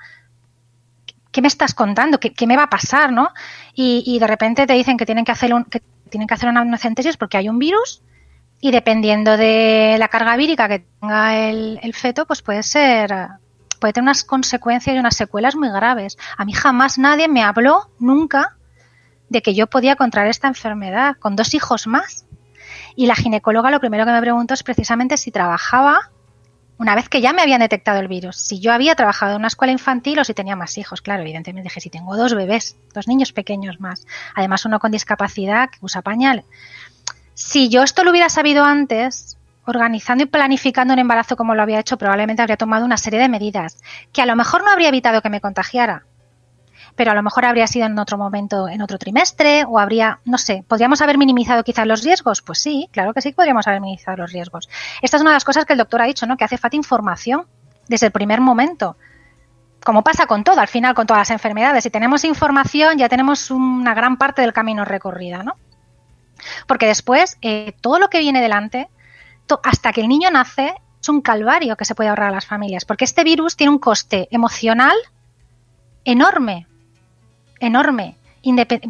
¿qué 1.37 1.43
me 1.43 1.49
estás 1.49 1.75
contando? 1.75 2.19
¿Qué, 2.19 2.47
me 2.47 2.57
va 2.57 2.63
a 2.63 2.71
pasar? 2.71 3.13
¿No? 3.13 3.29
Y, 3.75 4.19
de 4.19 4.27
repente 4.27 4.67
te 4.67 4.73
dicen 4.73 4.97
que 4.97 5.05
tienen 5.05 5.27
que 5.27 5.33
hacer 5.33 5.53
un, 5.53 5.65
que 5.65 5.83
tienen 6.09 6.27
que 6.27 6.33
hacer 6.33 6.49
una 6.49 6.61
amniocentesis 6.63 7.19
porque 7.19 7.37
hay 7.37 7.51
un 7.51 7.59
virus 7.59 8.01
y 8.59 8.71
dependiendo 8.71 9.37
de 9.37 9.97
la 9.99 10.09
carga 10.09 10.35
vírica 10.37 10.67
que 10.67 10.87
tenga 10.99 11.37
el, 11.37 11.79
el 11.83 11.93
feto, 11.93 12.25
pues 12.25 12.41
puede 12.41 12.63
ser 12.63 13.15
puede 13.79 13.93
tener 13.93 14.05
unas 14.05 14.25
consecuencias 14.25 14.97
y 14.97 14.99
unas 14.99 15.15
secuelas 15.15 15.57
muy 15.57 15.69
graves. 15.69 16.17
A 16.39 16.47
mí 16.47 16.55
jamás 16.55 16.97
nadie 16.97 17.29
me 17.29 17.43
habló 17.43 17.91
nunca 17.99 18.57
de 19.29 19.43
que 19.43 19.53
yo 19.53 19.67
podía 19.67 19.95
contraer 19.95 20.29
esta 20.29 20.49
enfermedad 20.49 21.17
con 21.19 21.37
dos 21.37 21.53
hijos 21.53 21.87
más. 21.87 22.25
Y 22.95 23.05
la 23.05 23.15
ginecóloga 23.15 23.71
lo 23.71 23.81
primero 23.81 24.07
que 24.07 24.13
me 24.13 24.23
preguntó 24.23 24.55
es 24.55 24.63
precisamente 24.63 25.19
si 25.19 25.31
trabajaba 25.31 26.13
una 26.79 26.95
vez 26.95 27.09
que 27.09 27.21
ya 27.21 27.33
me 27.33 27.43
habían 27.43 27.61
detectado 27.61 28.01
el 28.01 28.09
virus, 28.09 28.37
si 28.37 28.61
yo 28.61 28.73
había 28.73 28.95
trabajado 28.95 29.33
en 29.33 29.39
una 29.39 29.49
escuela 29.49 29.73
infantil 29.73 30.19
o 30.19 30.25
si 30.25 30.35
tenía 30.35 30.57
más 30.57 30.77
hijos. 30.79 31.01
Claro, 31.01 31.23
evidentemente 31.23 31.69
dije, 31.69 31.81
si 31.81 31.91
tengo 31.91 32.17
dos 32.17 32.35
bebés, 32.35 32.77
dos 32.93 33.09
niños 33.09 33.33
pequeños 33.33 33.81
más, 33.81 34.07
además 34.35 34.65
uno 34.67 34.79
con 34.79 34.93
discapacidad 34.93 35.71
que 35.71 35.79
usa 35.81 36.03
pañal. 36.03 36.45
Si 37.35 37.69
yo 37.69 37.83
esto 37.83 38.05
lo 38.05 38.11
hubiera 38.11 38.29
sabido 38.29 38.65
antes, 38.65 39.37
organizando 39.65 40.25
y 40.25 40.27
planificando 40.27 40.95
un 40.95 41.01
embarazo 41.01 41.37
como 41.37 41.55
lo 41.55 41.63
había 41.63 41.81
hecho, 41.81 41.99
probablemente 41.99 42.43
habría 42.43 42.57
tomado 42.57 42.85
una 42.85 42.97
serie 42.97 43.21
de 43.21 43.29
medidas 43.29 43.83
que 44.13 44.23
a 44.23 44.27
lo 44.27 44.37
mejor 44.37 44.63
no 44.63 44.71
habría 44.71 44.89
evitado 44.89 45.23
que 45.23 45.31
me 45.31 45.41
contagiara, 45.41 46.05
pero 46.97 47.13
a 47.13 47.15
lo 47.15 47.23
mejor 47.23 47.45
habría 47.45 47.67
sido 47.67 47.87
en 47.87 47.99
otro 47.99 48.17
momento, 48.17 48.69
en 48.69 48.81
otro 48.81 48.99
trimestre, 48.99 49.65
o 49.69 49.79
habría, 49.79 50.21
no 50.25 50.39
sé, 50.39 50.65
¿podríamos 50.67 51.03
haber 51.03 51.19
minimizado 51.19 51.63
quizás 51.63 51.87
los 51.87 52.03
riesgos? 52.03 52.41
Pues 52.41 52.59
sí, 52.59 52.89
claro 52.91 53.13
que 53.13 53.21
sí 53.21 53.33
podríamos 53.33 53.69
haber 53.69 53.83
minimizado 53.83 54.17
los 54.17 54.33
riesgos. 54.33 54.69
Esta 55.03 55.19
es 55.19 55.21
una 55.21 55.31
de 55.31 55.37
las 55.37 55.45
cosas 55.45 55.67
que 55.67 55.75
el 55.75 55.79
doctor 55.79 56.01
ha 56.01 56.07
dicho, 56.07 56.27
¿no? 56.27 56.37
Que 56.39 56.45
hace 56.45 56.57
falta 56.57 56.77
información 56.77 57.47
desde 57.87 58.07
el 58.07 58.13
primer 58.13 58.41
momento. 58.41 58.97
Como 59.85 60.03
pasa 60.03 60.27
con 60.27 60.43
todo, 60.43 60.59
al 60.61 60.69
final, 60.69 60.95
con 60.95 61.07
todas 61.07 61.21
las 61.21 61.31
enfermedades. 61.31 61.85
Si 61.85 61.91
tenemos 61.91 62.25
información, 62.25 62.99
ya 62.99 63.09
tenemos 63.09 63.51
una 63.51 63.95
gran 63.95 64.17
parte 64.17 64.41
del 64.43 64.55
camino 64.55 64.85
recorrida, 64.85 65.43
¿no? 65.43 65.57
Porque 66.67 66.87
después, 66.87 67.37
eh, 67.43 67.75
todo 67.83 67.99
lo 67.99 68.09
que 68.09 68.21
viene 68.21 68.41
delante, 68.41 68.89
hasta 69.63 69.93
que 69.93 70.01
el 70.01 70.09
niño 70.09 70.31
nace, 70.31 70.75
es 71.01 71.09
un 71.09 71.21
calvario 71.21 71.77
que 71.77 71.85
se 71.85 71.95
puede 71.95 72.09
ahorrar 72.09 72.31
a 72.31 72.35
las 72.35 72.47
familias, 72.47 72.85
porque 72.85 73.05
este 73.05 73.23
virus 73.23 73.57
tiene 73.57 73.71
un 73.71 73.79
coste 73.79 74.29
emocional 74.31 74.97
enorme, 76.05 76.67
enorme 77.61 78.17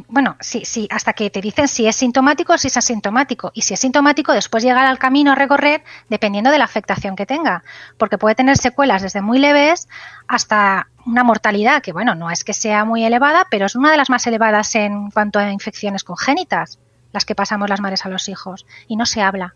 bueno, 0.09 0.37
sí, 0.41 0.65
sí, 0.65 0.87
hasta 0.91 1.13
que 1.15 1.31
te 1.31 1.41
dicen 1.41 1.67
si 1.69 1.87
es 1.87 1.97
sintomático 1.97 2.53
o 2.53 2.59
si 2.59 2.69
es 2.69 2.77
asintomático. 2.77 3.53
Y 3.55 3.63
si 3.63 3.75
es 3.75 3.81
sintomático, 3.81 4.33
después 4.33 4.63
llegar 4.63 4.85
al 4.85 4.99
camino 4.99 5.33
a 5.33 5.35
recorrer 5.35 5.83
dependiendo 6.09 6.51
de 6.51 6.59
la 6.59 6.65
afectación 6.65 7.17
que 7.17 7.27
tenga. 7.27 7.63
Porque 7.97 8.19
puede 8.19 8.35
tener 8.35 8.59
secuelas 8.59 9.03
desde 9.03 9.23
muy 9.23 9.39
leves 9.39 9.89
hasta 10.29 10.89
una 11.07 11.25
mortalidad 11.25 11.83
que, 11.83 11.93
bueno, 11.93 12.15
no 12.15 12.31
es 12.31 12.45
que 12.45 12.53
sea 12.53 12.85
muy 12.85 13.05
elevada, 13.05 13.47
pero 13.51 13.67
es 13.67 13.77
una 13.77 13.91
de 13.91 13.97
las 13.97 14.11
más 14.11 14.27
elevadas 14.27 14.75
en 14.75 15.11
cuanto 15.11 15.39
a 15.39 15.51
infecciones 15.51 16.05
congénitas, 16.05 16.79
las 17.13 17.25
que 17.25 17.35
pasamos 17.35 17.71
las 17.71 17.81
madres 17.81 18.05
a 18.05 18.11
los 18.11 18.29
hijos. 18.29 18.67
Y 18.89 18.97
no 18.97 19.07
se 19.07 19.23
habla. 19.23 19.55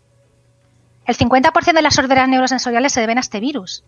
El 1.05 1.17
50% 1.17 1.73
de 1.73 1.81
las 1.81 1.95
sorderas 1.95 2.27
neurosensoriales 2.27 2.91
se 2.91 3.01
deben 3.01 3.17
a 3.17 3.21
este 3.21 3.39
virus 3.39 3.83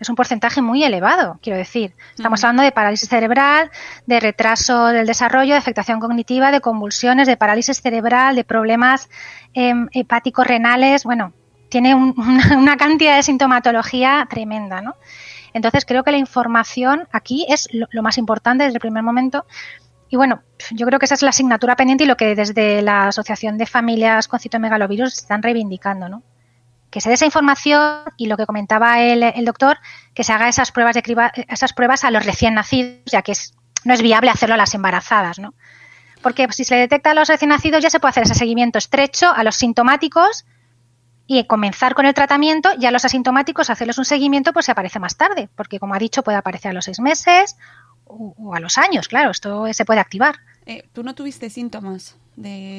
es 0.00 0.08
un 0.08 0.16
porcentaje 0.16 0.62
muy 0.62 0.82
elevado, 0.82 1.38
quiero 1.42 1.58
decir. 1.58 1.94
Estamos 2.16 2.42
hablando 2.42 2.62
de 2.62 2.72
parálisis 2.72 3.08
cerebral, 3.08 3.70
de 4.06 4.18
retraso 4.18 4.86
del 4.86 5.06
desarrollo, 5.06 5.52
de 5.52 5.58
afectación 5.58 6.00
cognitiva, 6.00 6.50
de 6.50 6.62
convulsiones, 6.62 7.28
de 7.28 7.36
parálisis 7.36 7.82
cerebral, 7.82 8.34
de 8.34 8.44
problemas 8.44 9.10
em, 9.52 9.88
hepáticos 9.92 10.46
renales. 10.46 11.04
Bueno, 11.04 11.34
tiene 11.68 11.94
una, 11.94 12.76
cantidad 12.78 13.16
de 13.16 13.22
sintomatología 13.22 14.26
tremenda, 14.30 14.80
¿no? 14.80 14.96
Entonces 15.52 15.84
creo 15.84 16.02
que 16.02 16.12
la 16.12 16.18
información 16.18 17.06
aquí 17.12 17.44
es 17.48 17.68
lo, 17.72 17.86
lo 17.90 18.02
más 18.02 18.16
importante 18.16 18.64
desde 18.64 18.76
el 18.76 18.80
primer 18.80 19.02
momento. 19.02 19.44
Y 20.08 20.16
bueno, 20.16 20.42
yo 20.70 20.86
creo 20.86 20.98
que 20.98 21.04
esa 21.04 21.14
es 21.14 21.22
la 21.22 21.30
asignatura 21.30 21.76
pendiente 21.76 22.04
y 22.04 22.06
lo 22.06 22.16
que 22.16 22.34
desde 22.34 22.80
la 22.80 23.08
Asociación 23.08 23.58
de 23.58 23.66
Familias 23.66 24.28
con 24.28 24.40
Citomegalovirus 24.40 25.12
están 25.12 25.42
reivindicando, 25.42 26.08
¿no? 26.08 26.22
Que 26.90 27.00
se 27.00 27.08
dé 27.08 27.14
esa 27.14 27.24
información 27.24 28.04
y 28.16 28.26
lo 28.26 28.36
que 28.36 28.46
comentaba 28.46 29.00
el, 29.00 29.44
doctor, 29.44 29.78
que 30.14 30.24
se 30.24 30.32
haga 30.32 30.48
esas 30.48 30.72
pruebas, 30.72 30.94
de 30.94 31.02
esas 31.48 31.72
pruebas 31.72 32.04
a 32.04 32.10
los 32.10 32.24
recién 32.26 32.54
nacidos, 32.54 33.00
ya 33.06 33.22
que 33.22 33.32
no 33.84 33.94
es 33.94 34.02
viable 34.02 34.30
hacerlo 34.30 34.54
a 34.54 34.58
las 34.58 34.74
embarazadas, 34.74 35.38
¿no? 35.38 35.54
Porque 36.22 36.46
si 36.50 36.64
se 36.64 36.74
detecta 36.74 37.12
a 37.12 37.14
los 37.14 37.28
recién 37.28 37.48
nacidos 37.48 37.82
ya 37.82 37.90
se 37.90 37.98
puede 37.98 38.10
hacer 38.10 38.24
ese 38.24 38.34
seguimiento 38.34 38.78
estrecho 38.78 39.32
a 39.34 39.42
los 39.42 39.56
sintomáticos 39.56 40.44
y 41.26 41.44
comenzar 41.44 41.94
con 41.94 42.06
el 42.06 42.12
tratamiento 42.12 42.70
y 42.78 42.86
a 42.86 42.90
los 42.90 43.04
asintomáticos 43.04 43.70
hacerles 43.70 43.98
un 43.98 44.04
seguimiento 44.04 44.52
pues 44.52 44.66
se 44.66 44.72
aparece 44.72 44.98
más 44.98 45.16
tarde, 45.16 45.48
porque 45.54 45.78
como 45.78 45.94
ha 45.94 45.98
dicho 45.98 46.22
puede 46.22 46.36
aparecer 46.36 46.72
a 46.72 46.74
los 46.74 46.84
seis 46.84 47.00
meses 47.00 47.56
o, 48.04 48.54
a 48.54 48.60
los 48.60 48.76
años, 48.76 49.06
claro, 49.06 49.30
esto 49.30 49.72
se 49.72 49.84
puede 49.84 50.00
activar. 50.00 50.40
Eh, 50.66 50.88
¿Tú 50.92 51.04
no 51.04 51.14
tuviste 51.14 51.48
síntomas? 51.48 52.16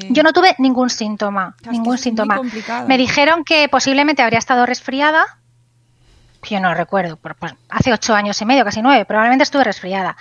Yo 0.10 0.24
no 0.24 0.34
tuve 0.34 0.56
ningún 0.58 0.90
síntoma, 0.90 1.56
ningún 1.70 1.98
síntoma. 1.98 2.42
Me 2.88 2.98
dijeron 2.98 3.44
que 3.44 3.70
posiblemente 3.70 4.22
habría 4.22 4.40
estado 4.40 4.66
resfriada. 4.66 5.26
Yo 6.44 6.60
no 6.60 6.74
recuerdo, 6.74 7.18
pues, 7.18 7.54
hace 7.70 7.94
ocho 7.94 8.16
años 8.16 8.42
y 8.42 8.46
medio, 8.46 8.66
casi 8.66 8.82
nueve, 8.82 9.06
probablemente 9.06 9.44
estuve 9.44 9.64
resfriada. 9.64 10.18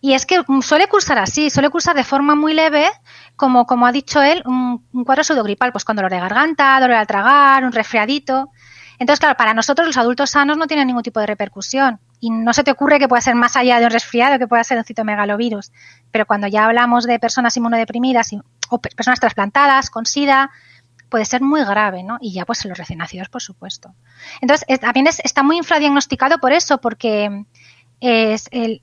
Y 0.00 0.14
es 0.14 0.26
que 0.26 0.42
suele 0.62 0.88
cursar 0.88 1.18
así, 1.18 1.48
suele 1.48 1.70
cursar 1.70 1.94
de 1.94 2.02
forma 2.02 2.34
muy 2.34 2.52
leve, 2.52 2.90
como, 3.36 3.66
como 3.66 3.86
ha 3.86 3.92
dicho 3.92 4.20
él, 4.20 4.42
un, 4.44 4.84
un 4.92 5.04
cuadro 5.04 5.22
pseudogripal, 5.22 5.70
pues 5.70 5.84
con 5.84 5.94
dolor 5.94 6.10
de 6.10 6.18
garganta, 6.18 6.80
dolor 6.80 6.96
al 6.96 7.06
tragar, 7.06 7.64
un 7.64 7.70
resfriadito. 7.70 8.50
Entonces, 8.98 9.20
claro, 9.20 9.36
para 9.36 9.54
nosotros 9.54 9.86
los 9.86 9.96
adultos 9.96 10.30
sanos 10.30 10.56
no 10.56 10.66
tienen 10.66 10.88
ningún 10.88 11.04
tipo 11.04 11.20
de 11.20 11.26
repercusión 11.26 12.00
y 12.22 12.30
no 12.30 12.52
se 12.52 12.62
te 12.62 12.70
ocurre 12.70 13.00
que 13.00 13.08
pueda 13.08 13.20
ser 13.20 13.34
más 13.34 13.56
allá 13.56 13.80
de 13.80 13.86
un 13.86 13.90
resfriado, 13.90 14.38
que 14.38 14.46
pueda 14.46 14.62
ser 14.62 14.78
un 14.78 14.84
citomegalovirus. 14.84 15.72
Pero 16.12 16.24
cuando 16.24 16.46
ya 16.46 16.66
hablamos 16.66 17.04
de 17.04 17.18
personas 17.18 17.56
inmunodeprimidas 17.56 18.30
o 18.70 18.80
personas 18.80 19.18
trasplantadas 19.18 19.90
con 19.90 20.06
SIDA, 20.06 20.48
puede 21.08 21.24
ser 21.24 21.42
muy 21.42 21.64
grave, 21.64 22.04
¿no? 22.04 22.18
Y 22.20 22.32
ya 22.32 22.46
pues 22.46 22.64
en 22.64 22.68
los 22.68 22.78
recién 22.78 23.00
nacidos, 23.00 23.28
por 23.28 23.42
supuesto. 23.42 23.96
Entonces, 24.40 24.64
también 24.78 25.08
está 25.08 25.42
muy 25.42 25.56
infradiagnosticado 25.56 26.38
por 26.38 26.52
eso, 26.52 26.78
porque 26.78 27.44
es 27.98 28.48
el, 28.52 28.82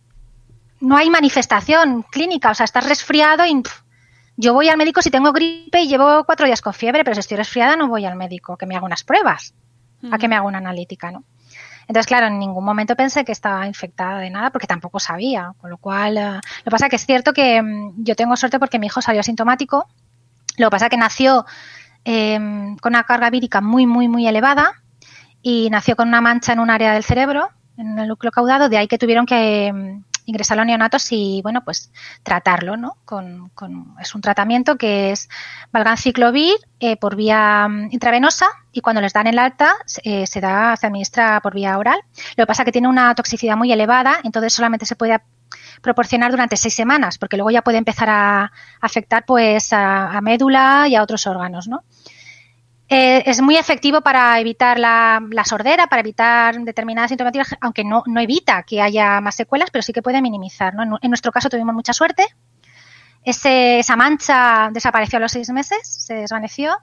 no 0.81 0.97
hay 0.97 1.09
manifestación 1.09 2.03
clínica, 2.03 2.51
o 2.51 2.55
sea, 2.55 2.65
estás 2.65 2.89
resfriado 2.89 3.45
y 3.45 3.63
yo 4.35 4.53
voy 4.53 4.67
al 4.67 4.77
médico 4.77 5.01
si 5.01 5.11
tengo 5.11 5.31
gripe 5.31 5.79
y 5.79 5.87
llevo 5.87 6.25
cuatro 6.25 6.45
días 6.45 6.61
con 6.61 6.73
fiebre, 6.73 7.05
pero 7.05 7.15
si 7.15 7.21
estoy 7.21 7.37
resfriada 7.37 7.77
no 7.77 7.87
voy 7.87 8.05
al 8.05 8.17
médico, 8.17 8.57
que 8.57 8.65
me 8.65 8.75
haga 8.75 8.85
unas 8.85 9.05
pruebas, 9.05 9.53
a 10.11 10.17
que 10.17 10.27
me 10.27 10.35
haga 10.35 10.45
una 10.45 10.57
analítica, 10.57 11.09
¿no? 11.09 11.23
Entonces, 11.89 12.05
claro, 12.05 12.27
en 12.27 12.37
ningún 12.37 12.63
momento 12.63 12.95
pensé 12.95 13.25
que 13.25 13.31
estaba 13.31 13.65
infectada 13.65 14.19
de 14.19 14.29
nada 14.29 14.51
porque 14.51 14.67
tampoco 14.67 14.99
sabía. 14.99 15.53
Con 15.57 15.71
lo 15.71 15.79
cual, 15.79 16.17
eh, 16.19 16.33
lo 16.35 16.63
que 16.63 16.69
pasa 16.69 16.87
que 16.87 16.97
es 16.97 17.05
cierto 17.05 17.33
que 17.33 17.59
mm, 17.59 18.03
yo 18.03 18.15
tengo 18.15 18.37
suerte 18.37 18.59
porque 18.59 18.77
mi 18.77 18.85
hijo 18.85 19.01
salió 19.01 19.21
asintomático. 19.21 19.87
Lo 20.57 20.67
que 20.67 20.71
pasa 20.71 20.87
que 20.87 20.97
nació 20.97 21.47
em, 22.03 22.77
con 22.77 22.91
una 22.91 23.05
carga 23.05 23.31
vírica 23.31 23.59
muy, 23.59 23.87
muy, 23.87 24.07
muy 24.07 24.27
elevada 24.27 24.73
y 25.41 25.71
nació 25.71 25.95
con 25.95 26.09
una 26.09 26.21
mancha 26.21 26.53
en 26.53 26.59
un 26.59 26.69
área 26.69 26.93
del 26.93 27.03
cerebro, 27.03 27.49
en 27.75 27.97
el 27.97 28.07
núcleo 28.07 28.31
caudado, 28.31 28.69
de 28.69 28.77
ahí 28.77 28.87
que 28.87 28.99
tuvieron 28.99 29.25
que 29.25 29.65
em, 29.67 30.03
ingresarlo 30.29 30.61
a 30.61 30.65
neonatos 30.65 31.11
y, 31.11 31.41
bueno, 31.41 31.63
pues 31.63 31.91
tratarlo, 32.23 32.77
¿no? 32.77 32.97
Con, 33.03 33.51
es 33.99 34.15
un 34.15 34.21
tratamiento 34.21 34.77
que 34.77 35.11
es 35.11 35.27
valganciclovir 35.71 36.55
eh, 36.79 36.95
por 36.97 37.15
vía 37.15 37.67
mm, 37.67 37.89
intravenosa 37.91 38.45
y 38.71 38.81
cuando 38.81 39.01
les 39.01 39.13
dan 39.13 39.27
el 39.27 39.39
alta 39.39 39.75
eh, 40.03 40.27
se 40.27 40.39
da, 40.39 40.75
se 40.75 40.87
administra 40.87 41.41
por 41.41 41.53
vía 41.53 41.77
oral. 41.77 41.99
Lo 42.37 42.43
que 42.43 42.47
pasa 42.47 42.61
es 42.61 42.65
que 42.65 42.71
tiene 42.71 42.87
una 42.87 43.13
toxicidad 43.15 43.57
muy 43.57 43.71
elevada, 43.71 44.19
entonces 44.23 44.53
solamente 44.53 44.85
se 44.85 44.95
puede 44.95 45.19
proporcionar 45.81 46.29
durante 46.31 46.57
seis 46.57 46.75
semanas, 46.75 47.17
porque 47.17 47.37
luego 47.37 47.49
ya 47.49 47.63
puede 47.63 47.79
empezar 47.79 48.09
a 48.09 48.51
afectar 48.79 49.25
pues 49.25 49.73
a, 49.73 50.11
a 50.11 50.21
médula 50.21 50.85
y 50.87 50.95
a 50.95 51.01
otros 51.01 51.25
órganos, 51.25 51.67
¿no? 51.67 51.83
Eh, 52.91 53.21
es 53.29 53.39
muy 53.39 53.55
efectivo 53.55 54.01
para 54.01 54.39
evitar 54.39 54.79
la, 54.79 55.21
sordera, 55.45 55.87
para 55.87 55.99
evitar 55.99 56.59
determinadas 56.61 57.09
sintomatologías, 57.09 57.57
aunque 57.61 57.83
no, 57.83 58.03
no, 58.07 58.19
evita 58.19 58.63
que 58.63 58.81
haya 58.81 59.21
más 59.21 59.35
secuelas, 59.35 59.69
pero 59.71 59.83
sí 59.83 59.93
que 59.93 60.01
puede 60.01 60.23
minimizar. 60.23 60.73
En, 60.73 61.09
nuestro 61.09 61.31
caso 61.31 61.49
tuvimos 61.49 61.75
mucha 61.75 61.93
suerte. 61.93 62.25
esa 63.23 63.95
mancha 63.95 64.69
desapareció 64.73 65.17
a 65.17 65.19
los 65.19 65.31
seis 65.31 65.49
meses, 65.51 65.79
se 65.83 66.15
desvaneció 66.15 66.77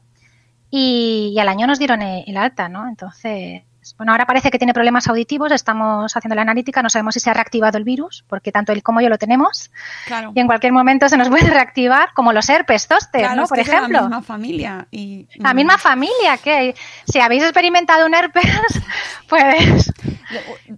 y, 0.70 1.36
al 1.40 1.48
año 1.48 1.66
nos 1.66 1.80
dieron 1.80 2.02
el, 2.02 2.36
alta, 2.36 2.68
¿no? 2.68 2.88
Entonces, 2.88 3.62
bueno, 3.96 4.12
ahora 4.12 4.26
parece 4.26 4.50
que 4.50 4.58
tiene 4.58 4.74
problemas 4.74 5.06
auditivos, 5.08 5.52
estamos 5.52 6.16
haciendo 6.16 6.34
la 6.34 6.42
analítica, 6.42 6.82
no 6.82 6.90
sabemos 6.90 7.14
si 7.14 7.20
se 7.20 7.30
ha 7.30 7.34
reactivado 7.34 7.78
el 7.78 7.84
virus, 7.84 8.24
porque 8.28 8.52
tanto 8.52 8.72
él 8.72 8.82
como 8.82 9.00
yo 9.00 9.08
lo 9.08 9.18
tenemos. 9.18 9.70
Claro. 10.06 10.32
Y 10.34 10.40
en 10.40 10.46
cualquier 10.46 10.72
momento 10.72 11.08
se 11.08 11.16
nos 11.16 11.28
puede 11.28 11.48
reactivar, 11.50 12.12
como 12.14 12.32
los 12.32 12.48
herpes 12.48 12.86
zóster, 12.86 13.36
¿no? 13.36 13.46
Por 13.46 13.58
ejemplo. 13.58 14.00
la 14.00 14.02
misma 14.02 14.22
familia. 14.22 14.86
Y, 14.90 15.28
la 15.36 15.54
misma 15.54 15.78
familia, 15.78 16.38
que 16.42 16.74
si 17.06 17.20
habéis 17.20 17.42
experimentado 17.42 18.06
un 18.06 18.14
herpes, 18.14 18.82
pues 19.28 19.92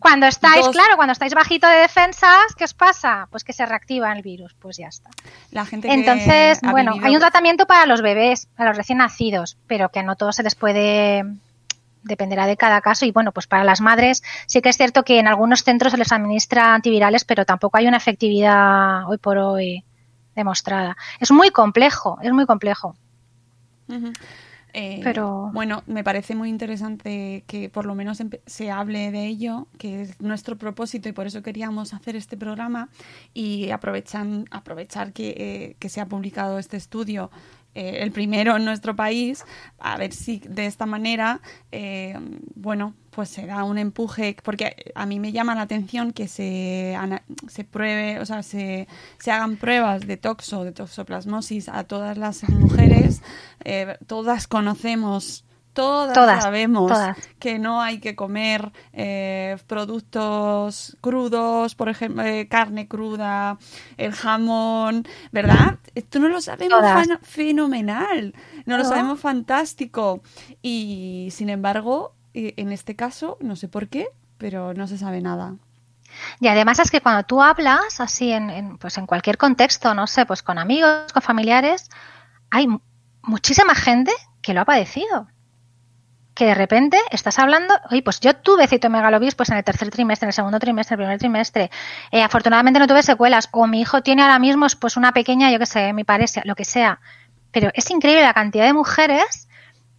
cuando 0.01 0.27
estáis, 0.27 0.69
claro, 0.69 0.97
cuando 0.97 1.13
estáis 1.13 1.35
bajito 1.35 1.67
de 1.67 1.77
defensas, 1.77 2.55
¿qué 2.57 2.65
os 2.65 2.75
pasa? 2.75 3.29
Pues 3.31 3.45
que 3.45 3.53
se 3.53 3.65
reactiva 3.65 4.13
el 4.13 4.23
virus, 4.23 4.55
pues 4.55 4.77
ya 4.77 4.89
está. 4.89 5.11
La 5.51 5.65
gente 5.65 5.93
Entonces, 5.93 6.61
bueno, 6.63 6.95
hay 7.03 7.15
un 7.15 7.21
tratamiento 7.21 7.67
para 7.67 7.87
los 7.87 8.03
bebés, 8.03 8.49
para 8.57 8.71
los 8.71 8.77
recién 8.77 8.99
nacidos, 8.99 9.57
pero 9.67 9.89
que 9.91 10.03
no 10.03 10.17
todos 10.17 10.37
se 10.37 10.43
les 10.43 10.55
puede 10.55 11.25
dependerá 12.03 12.47
de 12.47 12.57
cada 12.57 12.81
caso 12.81 13.05
y 13.07 13.11
bueno, 13.11 13.33
pues 13.33 13.47
para 13.47 13.65
las 13.65 13.81
madres 13.81 14.23
sí 14.47 14.61
que 14.61 14.69
es 14.69 14.77
cierto 14.77 15.03
que 15.03 15.19
en 15.19 15.29
algunos 15.29 15.63
centros 15.63 15.93
se 15.93 15.99
les 15.99 16.13
administra 16.13 16.75
antivirales, 16.75 17.25
pero 17.25 17.45
tampoco 17.45 17.79
hay 17.79 17.87
una 17.87 17.97
efectividad 17.97 19.09
hoy 19.09 19.19
por 19.19 19.39
hoy 19.39 19.85
demostrada. 20.35 20.97
Es 21.21 21.31
muy 21.31 21.51
complejo, 21.51 22.19
es 22.23 22.33
muy 22.33 22.47
complejo. 22.47 22.97
Eh, 24.75 25.01
pero 25.03 25.51
bueno, 25.53 25.83
me 25.87 26.05
parece 26.05 26.35
muy 26.35 26.51
interesante 26.51 27.43
que 27.47 27.71
por 27.71 27.87
lo 27.87 27.95
menos 27.95 28.23
se 28.47 28.71
hable 28.71 29.11
de 29.11 29.27
ello, 29.27 29.67
que 29.79 30.03
es 30.03 30.21
nuestro 30.21 30.57
propósito 30.57 31.09
y 31.09 31.13
por 31.13 31.27
eso 31.27 31.43
queríamos 31.43 31.95
hacer 31.95 32.17
este 32.17 32.37
programa 32.37 32.91
y 33.33 33.71
aprovechan, 33.71 34.45
aprovechar 34.51 35.13
que, 35.13 35.31
eh, 35.31 35.77
que 35.79 35.89
se 35.89 36.01
ha 36.01 36.07
publicado 36.07 36.59
este 36.59 36.77
estudio 36.77 37.31
eh, 37.79 38.03
el 38.03 38.11
primero 38.11 38.57
en 38.57 38.65
nuestro 38.65 38.97
país, 38.97 39.45
a 39.79 39.97
ver 39.97 40.13
si 40.13 40.41
de 40.41 40.67
esta 40.67 40.85
manera, 40.85 41.41
eh, 41.71 42.19
bueno, 42.57 42.95
pues 43.11 43.29
se 43.29 43.47
da 43.47 43.63
un 43.63 43.79
empuje, 43.79 44.37
porque 44.43 44.93
a 44.97 45.07
mí 45.07 45.21
me 45.21 45.31
llama 45.31 45.55
la 45.55 45.63
atención 45.63 46.13
que 46.13 46.27
se, 46.27 46.97
se 47.47 47.63
pruebe, 47.63 48.19
o 48.19 48.27
sea, 48.27 48.43
se, 48.43 48.89
se 49.21 49.31
hagan 49.31 49.59
pruebas 49.59 50.09
de 50.09 50.17
toxo, 50.17 50.65
de 50.65 50.73
toxoplasmosis 50.73 51.69
a 51.69 51.85
todas 51.85 52.19
las 52.19 52.49
mujeres, 52.49 53.23
eh, 53.65 53.97
todas 54.09 54.49
conocemos 54.49 55.45
Todas, 55.73 56.43
sabemos 56.43 56.93
que 57.39 57.59
no 57.59 57.81
hay 57.81 58.01
que 58.01 58.17
comer 58.17 58.73
eh, 58.93 59.57
productos 59.69 60.97
crudos, 61.01 61.77
por 61.77 61.89
ejemplo, 61.89 62.25
eh, 62.25 62.49
carne 62.49 62.89
cruda, 62.89 63.59
el 63.97 64.13
jamón, 64.13 65.07
¿verdad? 65.31 65.79
Esto 65.95 66.19
no 66.19 66.29
lo 66.29 66.41
sabemos 66.41 66.81
fenomenal, 67.23 68.35
no, 68.67 68.77
lo 68.77 68.85
sabemos 68.85 69.21
fantástico. 69.21 70.21
Y 70.63 71.29
sin 71.31 71.49
embargo, 71.49 72.13
eh, 72.35 72.55
en 72.57 72.73
este 72.73 72.97
caso, 72.97 73.37
no 73.41 73.55
sé 73.55 73.69
por 73.69 73.89
qué, 73.89 74.09
pero 74.37 74.75
no 74.75 74.89
se 74.89 74.99
sabe 74.99 75.21
nada. 75.21 75.55
Y 76.41 76.49
además 76.49 76.79
es 76.79 76.91
que 76.91 77.01
cuando 77.01 77.23
tú 77.25 77.43
hablas 77.43 78.01
así 78.01 78.33
en, 78.33 78.79
pues 78.79 78.99
en 78.99 79.07
cualquier 79.07 79.39
contexto, 79.39 79.95
no 79.95 80.07
sé, 80.07 80.27
pues 80.27 80.43
con 80.43 80.59
amigos, 80.59 81.13
con 81.13 81.23
familiares, 81.23 81.89
hay 82.51 82.67
muchísima 83.23 83.75
gente 83.75 84.13
que 84.43 84.55
lo 84.55 84.63
ha 84.63 84.65
padecido. 84.65 85.29
Que 86.39 86.47
de 86.47 86.55
repente 86.55 86.97
estás 87.11 87.41
hablando, 87.41 87.75
oye, 87.91 88.01
pues 88.01 88.21
yo 88.21 88.33
tuve 88.33 88.69
citomegalovirus 88.69 89.35
pues 89.35 89.51
en 89.51 89.57
el 89.57 89.65
tercer 89.65 89.91
trimestre, 89.91 90.27
en 90.27 90.29
el 90.29 90.35
segundo 90.35 90.61
trimestre, 90.61 90.95
en 90.95 91.01
el 91.01 91.07
primer 91.07 91.19
trimestre. 91.19 91.71
Eh, 92.13 92.23
afortunadamente 92.23 92.79
no 92.79 92.87
tuve 92.87 93.03
secuelas. 93.03 93.49
O 93.51 93.67
mi 93.67 93.81
hijo 93.81 94.03
tiene 94.03 94.23
ahora 94.23 94.39
mismo 94.39 94.65
pues 94.81 94.97
una 94.97 95.11
pequeña, 95.11 95.51
yo 95.51 95.59
qué 95.59 95.67
sé, 95.67 95.93
mi 95.93 96.05
pareja, 96.05 96.43
lo 96.45 96.55
que 96.55 96.65
sea. 96.65 97.01
Pero 97.51 97.73
es 97.75 97.91
increíble 97.91 98.23
la 98.23 98.35
cantidad 98.35 98.67
de 98.67 98.73
mujeres 98.73 99.49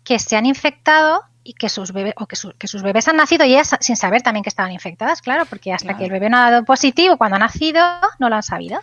que 0.06 0.18
se 0.18 0.38
han 0.38 0.46
infectado 0.46 1.26
y 1.44 1.56
que 1.56 1.68
sus 1.68 1.92
bebés 1.92 2.14
o 2.16 2.26
que, 2.26 2.38
sus 2.38 2.84
bebés 2.84 3.10
han 3.10 3.18
nacido 3.18 3.44
y 3.44 3.52
ellas 3.52 3.76
sin 3.82 3.98
saber 3.98 4.22
también 4.22 4.44
que 4.44 4.50
estaban 4.50 4.72
infectadas, 4.72 5.22
claro, 5.22 5.46
porque 5.46 5.74
hasta 5.74 5.98
que 5.98 6.06
el 6.06 6.12
bebé 6.12 6.30
no 6.30 6.38
ha 6.38 6.52
dado 6.52 6.64
positivo 6.64 7.18
cuando 7.18 7.36
ha 7.36 7.40
nacido 7.40 7.84
no 8.18 8.30
lo 8.30 8.38
han 8.38 8.44
sabido. 8.44 8.80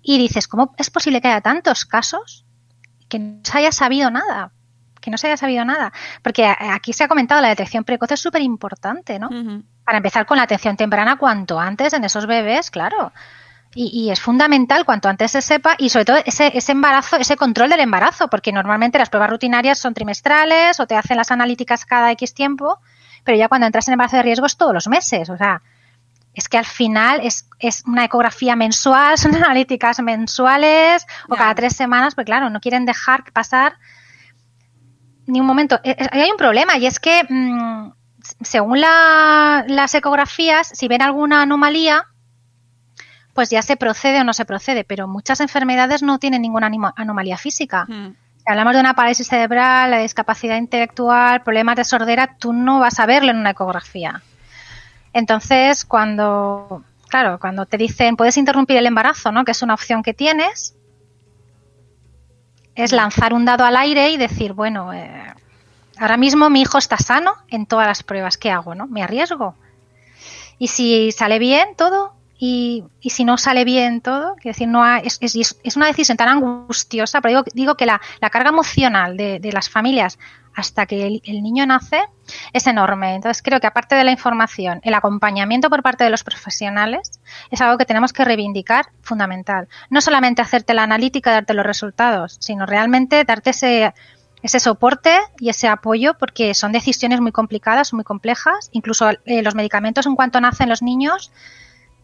Y 0.00 0.16
dices, 0.16 0.46
¿cómo 0.46 0.76
es 0.78 0.90
posible 0.90 1.20
que 1.20 1.26
haya 1.26 1.40
tantos 1.40 1.84
casos 1.86 2.46
que 3.08 3.18
no 3.18 3.40
se 3.42 3.58
haya 3.58 3.72
sabido 3.72 4.12
nada? 4.12 4.52
Que 5.08 5.10
no 5.10 5.16
se 5.16 5.28
haya 5.28 5.38
sabido 5.38 5.64
nada. 5.64 5.90
Porque 6.22 6.44
aquí 6.46 6.92
se 6.92 7.02
ha 7.02 7.08
comentado 7.08 7.40
la 7.40 7.48
detección 7.48 7.82
precoz 7.82 8.12
es 8.12 8.20
súper 8.20 8.42
importante, 8.42 9.18
¿no? 9.18 9.30
Para 9.82 9.96
empezar 9.96 10.26
con 10.26 10.36
la 10.36 10.42
atención 10.42 10.76
temprana 10.76 11.16
cuanto 11.16 11.58
antes 11.58 11.94
en 11.94 12.04
esos 12.04 12.26
bebés, 12.26 12.70
claro. 12.70 13.10
Y, 13.74 14.10
es 14.10 14.20
fundamental 14.20 14.84
cuanto 14.84 15.08
antes 15.08 15.30
se 15.30 15.40
sepa 15.40 15.76
y 15.78 15.88
sobre 15.88 16.04
todo 16.04 16.16
ese, 16.26 16.50
ese 16.54 16.72
embarazo, 16.72 17.16
ese 17.16 17.36
control 17.36 17.70
del 17.70 17.80
embarazo, 17.80 18.28
porque 18.28 18.52
normalmente 18.52 18.98
las 18.98 19.08
pruebas 19.08 19.30
rutinarias 19.30 19.78
son 19.78 19.94
trimestrales 19.94 20.78
o 20.78 20.86
te 20.86 20.94
hacen 20.94 21.16
las 21.16 21.30
analíticas 21.30 21.86
cada 21.86 22.10
X 22.12 22.34
tiempo, 22.34 22.80
pero 23.24 23.38
ya 23.38 23.48
cuando 23.48 23.66
entras 23.66 23.88
en 23.88 23.92
embarazo 23.92 24.16
de 24.16 24.24
riesgo 24.24 24.44
es 24.44 24.58
todos 24.58 24.74
los 24.74 24.88
meses. 24.88 25.30
O 25.30 25.38
sea, 25.38 25.62
es 26.34 26.48
que 26.48 26.58
al 26.58 26.66
final 26.66 27.20
es, 27.22 27.48
es 27.60 27.82
una 27.86 28.04
ecografía 28.04 28.56
mensual, 28.56 29.16
son 29.18 29.34
analíticas 29.34 30.00
mensuales 30.00 31.06
o 31.28 31.34
cada 31.34 31.54
tres 31.54 31.74
semanas, 31.74 32.14
pues 32.14 32.26
claro, 32.26 32.50
no 32.50 32.60
quieren 32.60 32.84
dejar 32.84 33.24
pasar 33.32 33.78
ni 35.28 35.40
un 35.40 35.46
momento. 35.46 35.78
Eh, 35.84 35.94
eh, 35.96 36.08
hay 36.10 36.30
un 36.30 36.36
problema 36.36 36.76
y 36.78 36.86
es 36.86 36.98
que 36.98 37.22
mm, 37.28 37.92
según 38.40 38.80
las 38.80 39.94
ecografías, 39.94 40.70
si 40.72 40.88
ven 40.88 41.02
alguna 41.02 41.42
anomalía, 41.42 42.06
pues 43.34 43.50
ya 43.50 43.62
se 43.62 43.76
procede 43.76 44.20
o 44.20 44.24
no 44.24 44.32
se 44.32 44.44
procede, 44.44 44.84
pero 44.84 45.06
muchas 45.06 45.40
enfermedades 45.40 46.02
no 46.02 46.18
tienen 46.18 46.42
ninguna 46.42 46.70
anomalía 46.96 47.36
física. 47.36 47.84
Hmm. 47.86 48.14
Si 48.38 48.44
hablamos 48.50 48.74
de 48.74 48.80
una 48.80 48.94
parálisis 48.94 49.28
cerebral, 49.28 49.90
la 49.90 49.98
discapacidad 49.98 50.56
intelectual, 50.56 51.42
problemas 51.42 51.76
de 51.76 51.84
sordera, 51.84 52.36
tú 52.38 52.52
no 52.52 52.80
vas 52.80 52.98
a 52.98 53.06
verlo 53.06 53.30
en 53.30 53.36
una 53.36 53.50
ecografía. 53.50 54.22
Entonces, 55.12 55.84
cuando, 55.84 56.82
claro, 57.08 57.38
cuando 57.38 57.66
te 57.66 57.76
dicen 57.76 58.16
puedes 58.16 58.36
interrumpir 58.38 58.78
el 58.78 58.86
embarazo, 58.86 59.30
¿no? 59.30 59.44
Que 59.44 59.52
es 59.52 59.62
una 59.62 59.74
opción 59.74 60.02
que 60.02 60.14
tienes, 60.14 60.74
es 62.78 62.92
lanzar 62.92 63.34
un 63.34 63.44
dado 63.44 63.64
al 63.64 63.76
aire 63.76 64.10
y 64.10 64.16
decir, 64.16 64.52
bueno, 64.52 64.92
eh, 64.92 65.34
ahora 65.98 66.16
mismo 66.16 66.48
mi 66.48 66.62
hijo 66.62 66.78
está 66.78 66.96
sano 66.96 67.34
en 67.48 67.66
todas 67.66 67.88
las 67.88 68.04
pruebas 68.04 68.38
que 68.38 68.52
hago, 68.52 68.76
¿no? 68.76 68.86
Me 68.86 69.02
arriesgo. 69.02 69.56
Y 70.60 70.68
si 70.68 71.10
sale 71.10 71.40
bien 71.40 71.70
todo, 71.76 72.14
y, 72.38 72.84
y, 73.00 73.10
si 73.10 73.24
no 73.24 73.36
sale 73.36 73.64
bien 73.64 74.00
todo, 74.00 74.36
quiero 74.36 74.54
decir, 74.54 74.68
no 74.68 74.86
es, 74.96 75.18
es, 75.20 75.58
es, 75.64 75.76
una 75.76 75.86
decisión 75.86 76.16
tan 76.16 76.28
angustiosa, 76.28 77.20
pero 77.20 77.42
digo, 77.42 77.44
digo 77.52 77.76
que 77.76 77.84
la, 77.84 78.00
la 78.20 78.30
carga 78.30 78.50
emocional 78.50 79.16
de, 79.16 79.40
de, 79.40 79.50
las 79.50 79.68
familias 79.68 80.20
hasta 80.54 80.86
que 80.86 81.04
el, 81.04 81.20
el, 81.24 81.42
niño 81.42 81.66
nace 81.66 82.00
es 82.52 82.68
enorme. 82.68 83.16
Entonces 83.16 83.42
creo 83.42 83.58
que 83.58 83.66
aparte 83.66 83.96
de 83.96 84.04
la 84.04 84.12
información, 84.12 84.80
el 84.84 84.94
acompañamiento 84.94 85.68
por 85.68 85.82
parte 85.82 86.04
de 86.04 86.10
los 86.10 86.22
profesionales 86.22 87.18
es 87.50 87.60
algo 87.60 87.78
que 87.78 87.84
tenemos 87.84 88.12
que 88.12 88.24
reivindicar 88.24 88.86
fundamental. 89.02 89.68
No 89.90 90.00
solamente 90.00 90.42
hacerte 90.42 90.74
la 90.74 90.82
analítica, 90.82 91.32
darte 91.32 91.54
los 91.54 91.66
resultados, 91.66 92.36
sino 92.40 92.66
realmente 92.66 93.24
darte 93.24 93.50
ese, 93.50 93.94
ese 94.42 94.60
soporte 94.60 95.18
y 95.38 95.48
ese 95.48 95.68
apoyo 95.68 96.14
porque 96.18 96.54
son 96.54 96.72
decisiones 96.72 97.20
muy 97.20 97.32
complicadas, 97.32 97.92
muy 97.92 98.04
complejas. 98.04 98.70
Incluso 98.72 99.10
eh, 99.24 99.42
los 99.42 99.54
medicamentos 99.54 100.06
en 100.06 100.16
cuanto 100.16 100.40
nacen 100.40 100.68
los 100.68 100.82
niños 100.82 101.32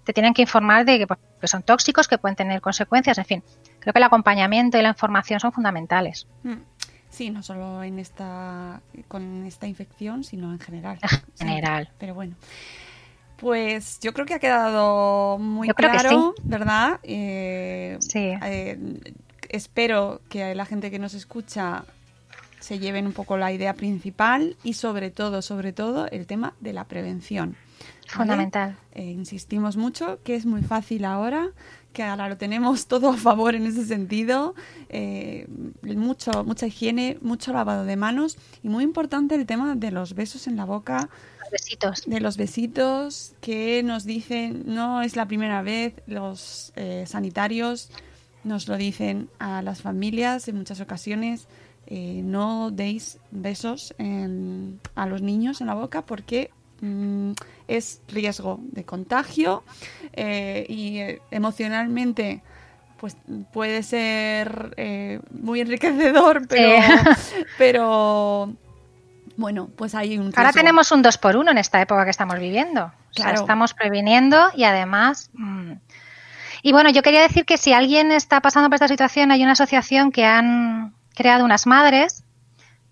te 0.05 0.13
tienen 0.13 0.35
que 0.35 0.43
informar 0.43 0.85
de 0.85 1.07
pues, 1.07 1.19
que, 1.41 1.47
son 1.47 1.63
tóxicos, 1.63 2.09
que 2.09 2.19
pueden 2.19 2.37
tener 2.37 2.61
consecuencias, 2.61 3.19
en 3.19 3.25
fin. 3.25 3.43
Creo 3.81 3.93
que 3.93 3.99
el 3.99 4.05
acompañamiento 4.05 4.79
y 4.79 4.83
la 4.83 4.91
información 4.91 5.41
son 5.41 5.53
fundamentales. 5.53 6.27
Mm. 6.43 6.57
Sí, 7.09 7.31
no 7.31 7.45
solo 7.45 7.83
en 7.85 8.01
esta, 8.01 8.81
con 9.07 9.47
esta 9.47 9.69
infección, 9.69 10.25
sino 10.25 10.53
en 10.53 10.59
general. 10.59 10.99
En 11.39 11.49
general. 11.49 11.91
pero 11.97 12.13
bueno. 12.13 12.35
Pues 13.45 14.01
yo 14.01 14.15
creo 14.15 14.25
que 14.25 14.33
ha 14.33 14.39
quedado 14.39 15.37
muy 15.37 15.69
claro, 15.69 16.35
¿verdad? 16.45 16.99
Eh, 17.03 17.99
sí. 18.01 18.33
Eh, 18.43 18.79
espero 19.51 20.23
que 20.31 20.55
la 20.55 20.65
gente 20.65 20.91
que 20.91 20.99
nos 20.99 21.13
escucha 21.13 21.85
se 22.59 22.79
lleven 22.79 23.07
un 23.07 23.13
poco 23.13 23.37
la 23.37 23.53
idea 23.53 23.75
principal 23.75 24.57
y 24.65 24.73
sobre 24.73 25.11
todo, 25.11 25.43
sobre 25.43 25.75
todo, 25.75 26.11
el 26.11 26.27
tema 26.27 26.55
de 26.61 26.73
la 26.73 26.85
prevención. 26.85 27.55
Fundamental. 28.09 28.79
Eh, 28.93 29.11
insistimos 29.11 29.77
mucho 29.77 30.21
que 30.25 30.37
es 30.37 30.47
muy 30.47 30.63
fácil 30.63 31.05
ahora, 31.05 31.51
que 31.93 32.03
ahora 32.03 32.31
lo 32.31 32.39
tenemos 32.39 32.87
todo 32.89 33.11
a 33.11 33.17
favor 33.19 33.55
en 33.55 33.67
ese 33.67 33.85
sentido. 33.85 34.55
Eh, 34.89 35.47
mucho, 35.83 36.45
mucha 36.45 36.67
higiene, 36.67 37.19
mucho 37.21 37.53
lavado 37.53 37.85
de 37.85 37.97
manos 37.97 38.39
y 38.63 38.71
muy 38.71 38.85
importante 38.85 39.35
el 39.35 39.45
tema 39.45 39.75
de 39.75 39.91
los 39.91 40.15
besos 40.15 40.47
en 40.47 40.57
la 40.57 40.65
boca. 40.65 41.11
Besitos. 41.55 42.03
De 42.07 42.21
los 42.21 42.37
besitos 42.37 43.35
que 43.41 43.83
nos 43.83 44.05
dicen, 44.05 44.65
no 44.67 45.03
es 45.03 45.17
la 45.17 45.27
primera 45.27 45.63
vez, 45.63 45.95
los 46.07 46.73
eh, 46.77 47.05
sanitarios 47.07 47.91
nos 48.43 48.69
lo 48.69 48.77
dicen 48.77 49.31
a 49.39 49.63
las 49.63 49.81
familias 49.81 50.49
en 50.49 50.57
muchas 50.57 50.81
ocasiones. 50.81 51.47
no 51.89 52.71
deis 52.71 53.19
besos 53.31 53.95
a 54.95 55.07
los 55.07 55.21
niños 55.23 55.61
en 55.61 55.67
la 55.67 55.75
boca 55.75 56.03
porque 56.03 56.51
Mm, 56.85 57.33
es 57.67 58.03
riesgo 58.09 58.59
de 58.61 58.85
contagio 58.85 59.63
eh, 60.13 60.67
y 60.69 60.99
eh, 60.99 61.21
emocionalmente 61.31 62.43
pues 63.01 63.17
puede 63.55 63.83
ser 63.83 64.75
eh, 64.77 65.21
muy 65.31 65.61
enriquecedor, 65.61 66.47
pero, 66.47 66.83
pero 67.59 68.53
bueno, 69.37 69.69
pues 69.77 69.95
hay 69.95 70.19
un... 70.19 70.33
Ahora 70.37 70.53
tenemos 70.53 70.93
un 70.93 71.03
2 71.03 71.19
por 71.19 71.37
1 71.37 71.51
en 71.51 71.59
esta 71.59 71.81
época 71.81 72.05
que 72.05 72.11
estamos 72.11 72.39
viviendo. 72.39 72.93
estamos 73.15 73.75
previniendo 73.75 74.51
y 74.55 74.65
además... 74.65 75.31
Mm, 75.35 75.73
y 76.63 76.73
bueno, 76.73 76.89
yo 76.89 77.03
quería 77.03 77.21
decir 77.21 77.45
que 77.45 77.59
si 77.59 77.75
alguien 77.75 78.11
está 78.11 78.41
pasando 78.41 78.71
por 78.71 78.77
esta 78.77 78.89
situación, 78.89 79.31
hay 79.31 79.43
una 79.43 79.53
asociación 79.53 80.11
que 80.11 80.25
han 80.25 80.95
creado 81.15 81.45
unas 81.45 81.67
madres, 81.67 82.25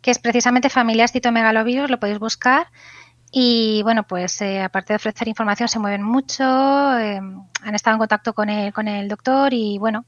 que 0.02 0.11
es 0.11 0.18
precisamente 0.18 0.68
Familias 0.68 1.12
Citomegalovirus, 1.12 1.88
lo 1.88 1.98
podéis 1.98 2.18
buscar, 2.18 2.66
y 3.35 3.83
bueno, 3.83 4.02
pues 4.02 4.42
eh, 4.42 4.61
aparte 4.61 4.92
de 4.92 4.96
ofrecer 4.96 5.26
información, 5.26 5.66
se 5.66 5.78
mueven 5.78 6.02
mucho, 6.02 6.44
eh, 6.98 7.16
han 7.62 7.74
estado 7.74 7.94
en 7.94 7.98
contacto 7.98 8.35
con 8.35 8.50
el, 8.50 8.74
con 8.74 8.88
el 8.88 9.09
doctor 9.09 9.55
y 9.55 9.78
bueno, 9.78 10.05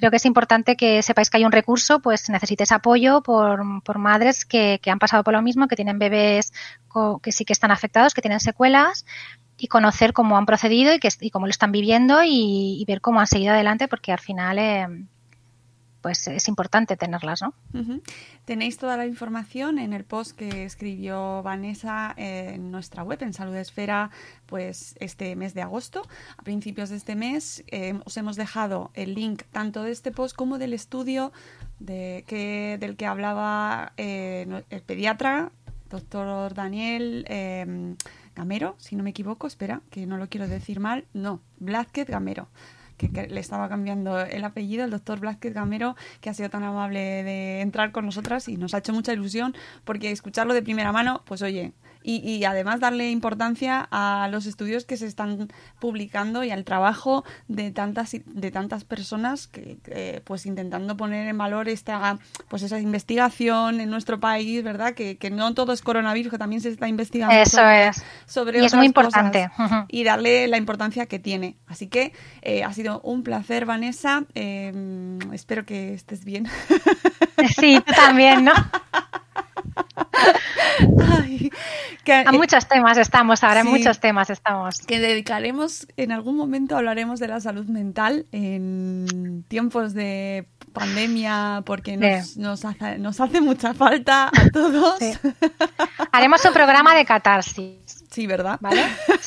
creo 0.00 0.10
que 0.10 0.16
es 0.16 0.26
importante 0.26 0.76
que 0.76 1.02
sepáis 1.02 1.30
que 1.30 1.36
hay 1.36 1.44
un 1.44 1.52
recurso, 1.52 2.00
pues 2.00 2.28
necesites 2.28 2.72
apoyo 2.72 3.22
por, 3.22 3.62
por 3.84 3.98
madres 3.98 4.44
que, 4.44 4.80
que 4.82 4.90
han 4.90 4.98
pasado 4.98 5.22
por 5.22 5.34
lo 5.34 5.42
mismo, 5.42 5.68
que 5.68 5.76
tienen 5.76 5.98
bebés 5.98 6.52
que 7.22 7.30
sí 7.32 7.44
que 7.44 7.52
están 7.52 7.70
afectados, 7.70 8.14
que 8.14 8.22
tienen 8.22 8.40
secuelas 8.40 9.06
y 9.56 9.68
conocer 9.68 10.12
cómo 10.12 10.36
han 10.36 10.46
procedido 10.46 10.92
y, 10.92 10.98
que, 10.98 11.08
y 11.20 11.30
cómo 11.30 11.46
lo 11.46 11.50
están 11.50 11.70
viviendo 11.70 12.20
y, 12.24 12.82
ver 12.88 13.00
cómo 13.00 13.20
han 13.20 13.26
seguido 13.26 13.52
adelante 13.52 13.86
porque 13.86 14.10
al 14.10 14.18
final 14.18 14.58
eh, 14.58 14.88
pues 16.00 16.26
es 16.28 16.48
importante 16.48 16.96
tenerlas, 16.96 17.42
¿no? 17.42 17.54
Tenéis 18.44 18.78
toda 18.78 18.96
la 18.96 19.06
información 19.06 19.78
en 19.78 19.92
el 19.92 20.04
post 20.04 20.36
que 20.36 20.64
escribió 20.64 21.42
Vanessa 21.42 22.14
en 22.16 22.70
nuestra 22.70 23.02
web, 23.02 23.22
en 23.22 23.32
Salud 23.32 23.54
Esfera, 23.54 24.10
pues 24.46 24.96
este 25.00 25.36
mes 25.36 25.54
de 25.54 25.62
agosto. 25.62 26.02
A 26.36 26.42
principios 26.42 26.90
de 26.90 26.96
este 26.96 27.16
mes 27.16 27.64
eh, 27.68 27.98
os 28.04 28.16
hemos 28.16 28.36
dejado 28.36 28.90
el 28.94 29.14
link 29.14 29.42
tanto 29.52 29.82
de 29.82 29.92
este 29.92 30.10
post 30.10 30.34
como 30.34 30.58
del 30.58 30.72
estudio 30.72 31.32
de 31.78 32.24
que, 32.26 32.76
del 32.80 32.96
que 32.96 33.06
hablaba 33.06 33.92
eh, 33.96 34.62
el 34.70 34.82
pediatra, 34.82 35.52
doctor 35.88 36.54
Daniel 36.54 37.24
eh, 37.28 37.94
Gamero, 38.34 38.76
si 38.78 38.96
no 38.96 39.02
me 39.02 39.10
equivoco, 39.10 39.46
espera, 39.46 39.82
que 39.90 40.06
no 40.06 40.16
lo 40.16 40.28
quiero 40.28 40.48
decir 40.48 40.80
mal, 40.80 41.04
no, 41.12 41.40
Blázquez 41.58 42.08
Gamero 42.08 42.48
que, 43.08 43.28
le 43.28 43.40
estaba 43.40 43.68
cambiando 43.68 44.20
el 44.20 44.44
apellido, 44.44 44.84
el 44.84 44.90
doctor 44.90 45.20
Blázquez 45.20 45.54
Gamero, 45.54 45.96
que 46.20 46.30
ha 46.30 46.34
sido 46.34 46.50
tan 46.50 46.62
amable 46.62 47.00
de 47.22 47.60
entrar 47.60 47.92
con 47.92 48.04
nosotras 48.04 48.48
y 48.48 48.56
nos 48.56 48.74
ha 48.74 48.78
hecho 48.78 48.92
mucha 48.92 49.12
ilusión 49.12 49.54
porque 49.84 50.10
escucharlo 50.10 50.54
de 50.54 50.62
primera 50.62 50.92
mano, 50.92 51.22
pues 51.24 51.42
oye, 51.42 51.72
y, 52.02 52.44
además 52.44 52.80
darle 52.80 53.10
importancia 53.10 53.86
a 53.90 54.28
los 54.30 54.46
estudios 54.46 54.84
que 54.84 54.96
se 54.96 55.06
están 55.06 55.48
publicando 55.78 56.44
y 56.44 56.50
al 56.50 56.64
trabajo 56.64 57.24
de 57.48 57.70
tantas 57.70 58.16
de 58.24 58.50
tantas 58.50 58.84
personas 58.84 59.46
que, 59.46 60.22
pues 60.24 60.46
intentando 60.46 60.96
poner 60.96 61.28
en 61.28 61.38
valor 61.38 61.68
esta 61.68 62.18
pues 62.48 62.62
esa 62.62 62.78
investigación 62.80 63.80
en 63.80 63.90
nuestro 63.90 64.18
país 64.20 64.64
verdad 64.64 64.94
que, 64.94 65.18
no 65.30 65.54
todo 65.54 65.72
es 65.72 65.82
coronavirus 65.82 66.32
que 66.32 66.38
también 66.38 66.60
se 66.60 66.70
está 66.70 66.88
investigando 66.88 67.34
eso 67.34 67.58
sobre, 67.58 67.88
es. 67.88 68.04
sobre 68.26 68.62
y 68.62 68.64
es 68.64 68.74
muy 68.74 68.86
importante. 68.86 69.50
y 69.88 70.04
darle 70.04 70.48
la 70.48 70.56
importancia 70.56 71.06
que 71.06 71.18
tiene. 71.18 71.56
Así 71.66 71.86
que 71.86 72.12
eh, 72.42 72.64
ha 72.64 72.72
sido 72.72 73.00
un 73.02 73.22
placer 73.22 73.66
Vanessa. 73.66 74.24
Eh, 74.34 75.18
espero 75.32 75.64
que 75.64 75.94
estés 75.94 76.24
bien. 76.24 76.48
Sí, 77.58 77.80
tú 77.86 77.92
también, 77.94 78.44
¿no? 78.44 78.52
a 82.08 82.32
muchos 82.32 82.66
temas 82.66 82.98
estamos 82.98 83.42
ahora, 83.44 83.60
en 83.60 83.66
muchos 83.66 84.00
temas 84.00 84.30
estamos. 84.30 84.78
Que 84.80 84.98
dedicaremos, 84.98 85.86
en 85.96 86.12
algún 86.12 86.36
momento 86.36 86.76
hablaremos 86.76 87.20
de 87.20 87.28
la 87.28 87.40
salud 87.40 87.66
mental 87.66 88.26
en 88.32 89.44
tiempos 89.48 89.94
de 89.94 90.46
pandemia, 90.72 91.62
porque 91.66 91.96
nos, 91.96 92.36
nos, 92.36 92.64
hace, 92.64 92.98
nos 92.98 93.20
hace 93.20 93.40
mucha 93.40 93.74
falta 93.74 94.28
a 94.28 94.50
todos. 94.52 94.98
Haremos 96.12 96.44
un 96.44 96.52
programa 96.52 96.94
de 96.94 97.04
catarsis. 97.04 97.99
Sí, 98.10 98.26
¿verdad? 98.26 98.58
¿Vale? 98.60 98.82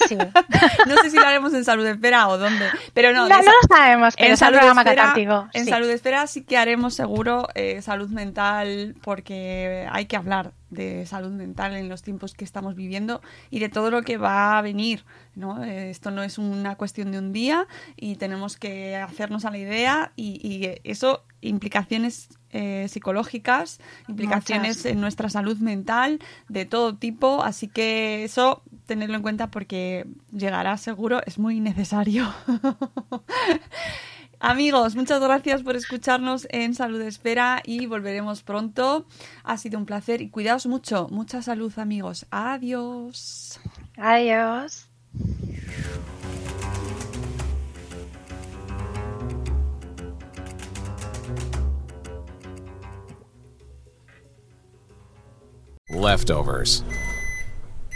Sí. 0.07 0.17
no 0.87 0.97
sé 1.01 1.09
si 1.09 1.15
lo 1.15 1.25
haremos 1.25 1.53
en 1.53 1.63
Salud 1.63 1.85
Espera 1.85 2.27
o 2.27 2.37
dónde, 2.37 2.67
pero 2.93 3.13
no. 3.13 3.29
No, 3.29 3.37
no 3.37 3.43
lo 3.43 3.75
sabemos, 3.75 4.15
pero 4.17 4.31
en 4.31 4.37
Salud 4.37 4.57
Espera, 4.57 5.49
En 5.53 5.65
Salud 5.65 5.89
Espera 5.89 6.27
sí 6.27 6.43
que 6.43 6.57
haremos 6.57 6.93
seguro 6.93 7.47
eh, 7.55 7.81
salud 7.81 8.09
mental 8.09 8.95
porque 9.01 9.87
hay 9.89 10.05
que 10.05 10.17
hablar 10.17 10.51
de 10.69 11.05
salud 11.05 11.31
mental 11.31 11.75
en 11.75 11.87
los 11.87 12.01
tiempos 12.01 12.33
que 12.33 12.43
estamos 12.43 12.75
viviendo 12.75 13.21
y 13.49 13.59
de 13.59 13.69
todo 13.69 13.89
lo 13.89 14.01
que 14.01 14.17
va 14.17 14.57
a 14.57 14.61
venir. 14.61 15.05
¿no? 15.35 15.63
Eh, 15.63 15.89
esto 15.89 16.11
no 16.11 16.23
es 16.23 16.37
una 16.37 16.75
cuestión 16.75 17.11
de 17.11 17.19
un 17.19 17.31
día 17.31 17.67
y 17.95 18.15
tenemos 18.15 18.57
que 18.57 18.97
hacernos 18.97 19.45
a 19.45 19.51
la 19.51 19.59
idea 19.59 20.11
y, 20.15 20.39
y 20.45 20.81
eso 20.83 21.23
implicaciones 21.41 22.29
eh, 22.51 22.87
psicológicas, 22.87 23.79
implicaciones 24.07 24.85
en 24.85 25.01
nuestra 25.01 25.29
salud 25.29 25.57
mental 25.57 26.19
de 26.49 26.65
todo 26.65 26.95
tipo, 26.95 27.43
así 27.43 27.67
que 27.67 28.23
eso 28.23 28.61
tenerlo 28.93 29.15
en 29.15 29.23
cuenta 29.23 29.49
porque 29.49 30.05
llegará 30.31 30.77
seguro, 30.77 31.21
es 31.25 31.39
muy 31.39 31.59
necesario. 31.59 32.31
Amigos, 34.39 34.95
muchas 34.95 35.19
gracias 35.19 35.63
por 35.63 35.75
escucharnos 35.75 36.47
en 36.51 36.75
Salud 36.75 37.01
Espera 37.01 37.63
y 37.65 37.87
volveremos 37.87 38.43
pronto. 38.43 39.07
Ha 39.43 39.57
sido 39.57 39.79
un 39.79 39.87
placer 39.87 40.21
y 40.21 40.29
cuidaos 40.29 40.67
mucho. 40.67 41.07
Mucha 41.09 41.41
salud, 41.41 41.73
amigos. 41.77 42.27
Adiós. 42.29 43.59
Adiós. 43.97 44.89
leftovers, 56.03 56.83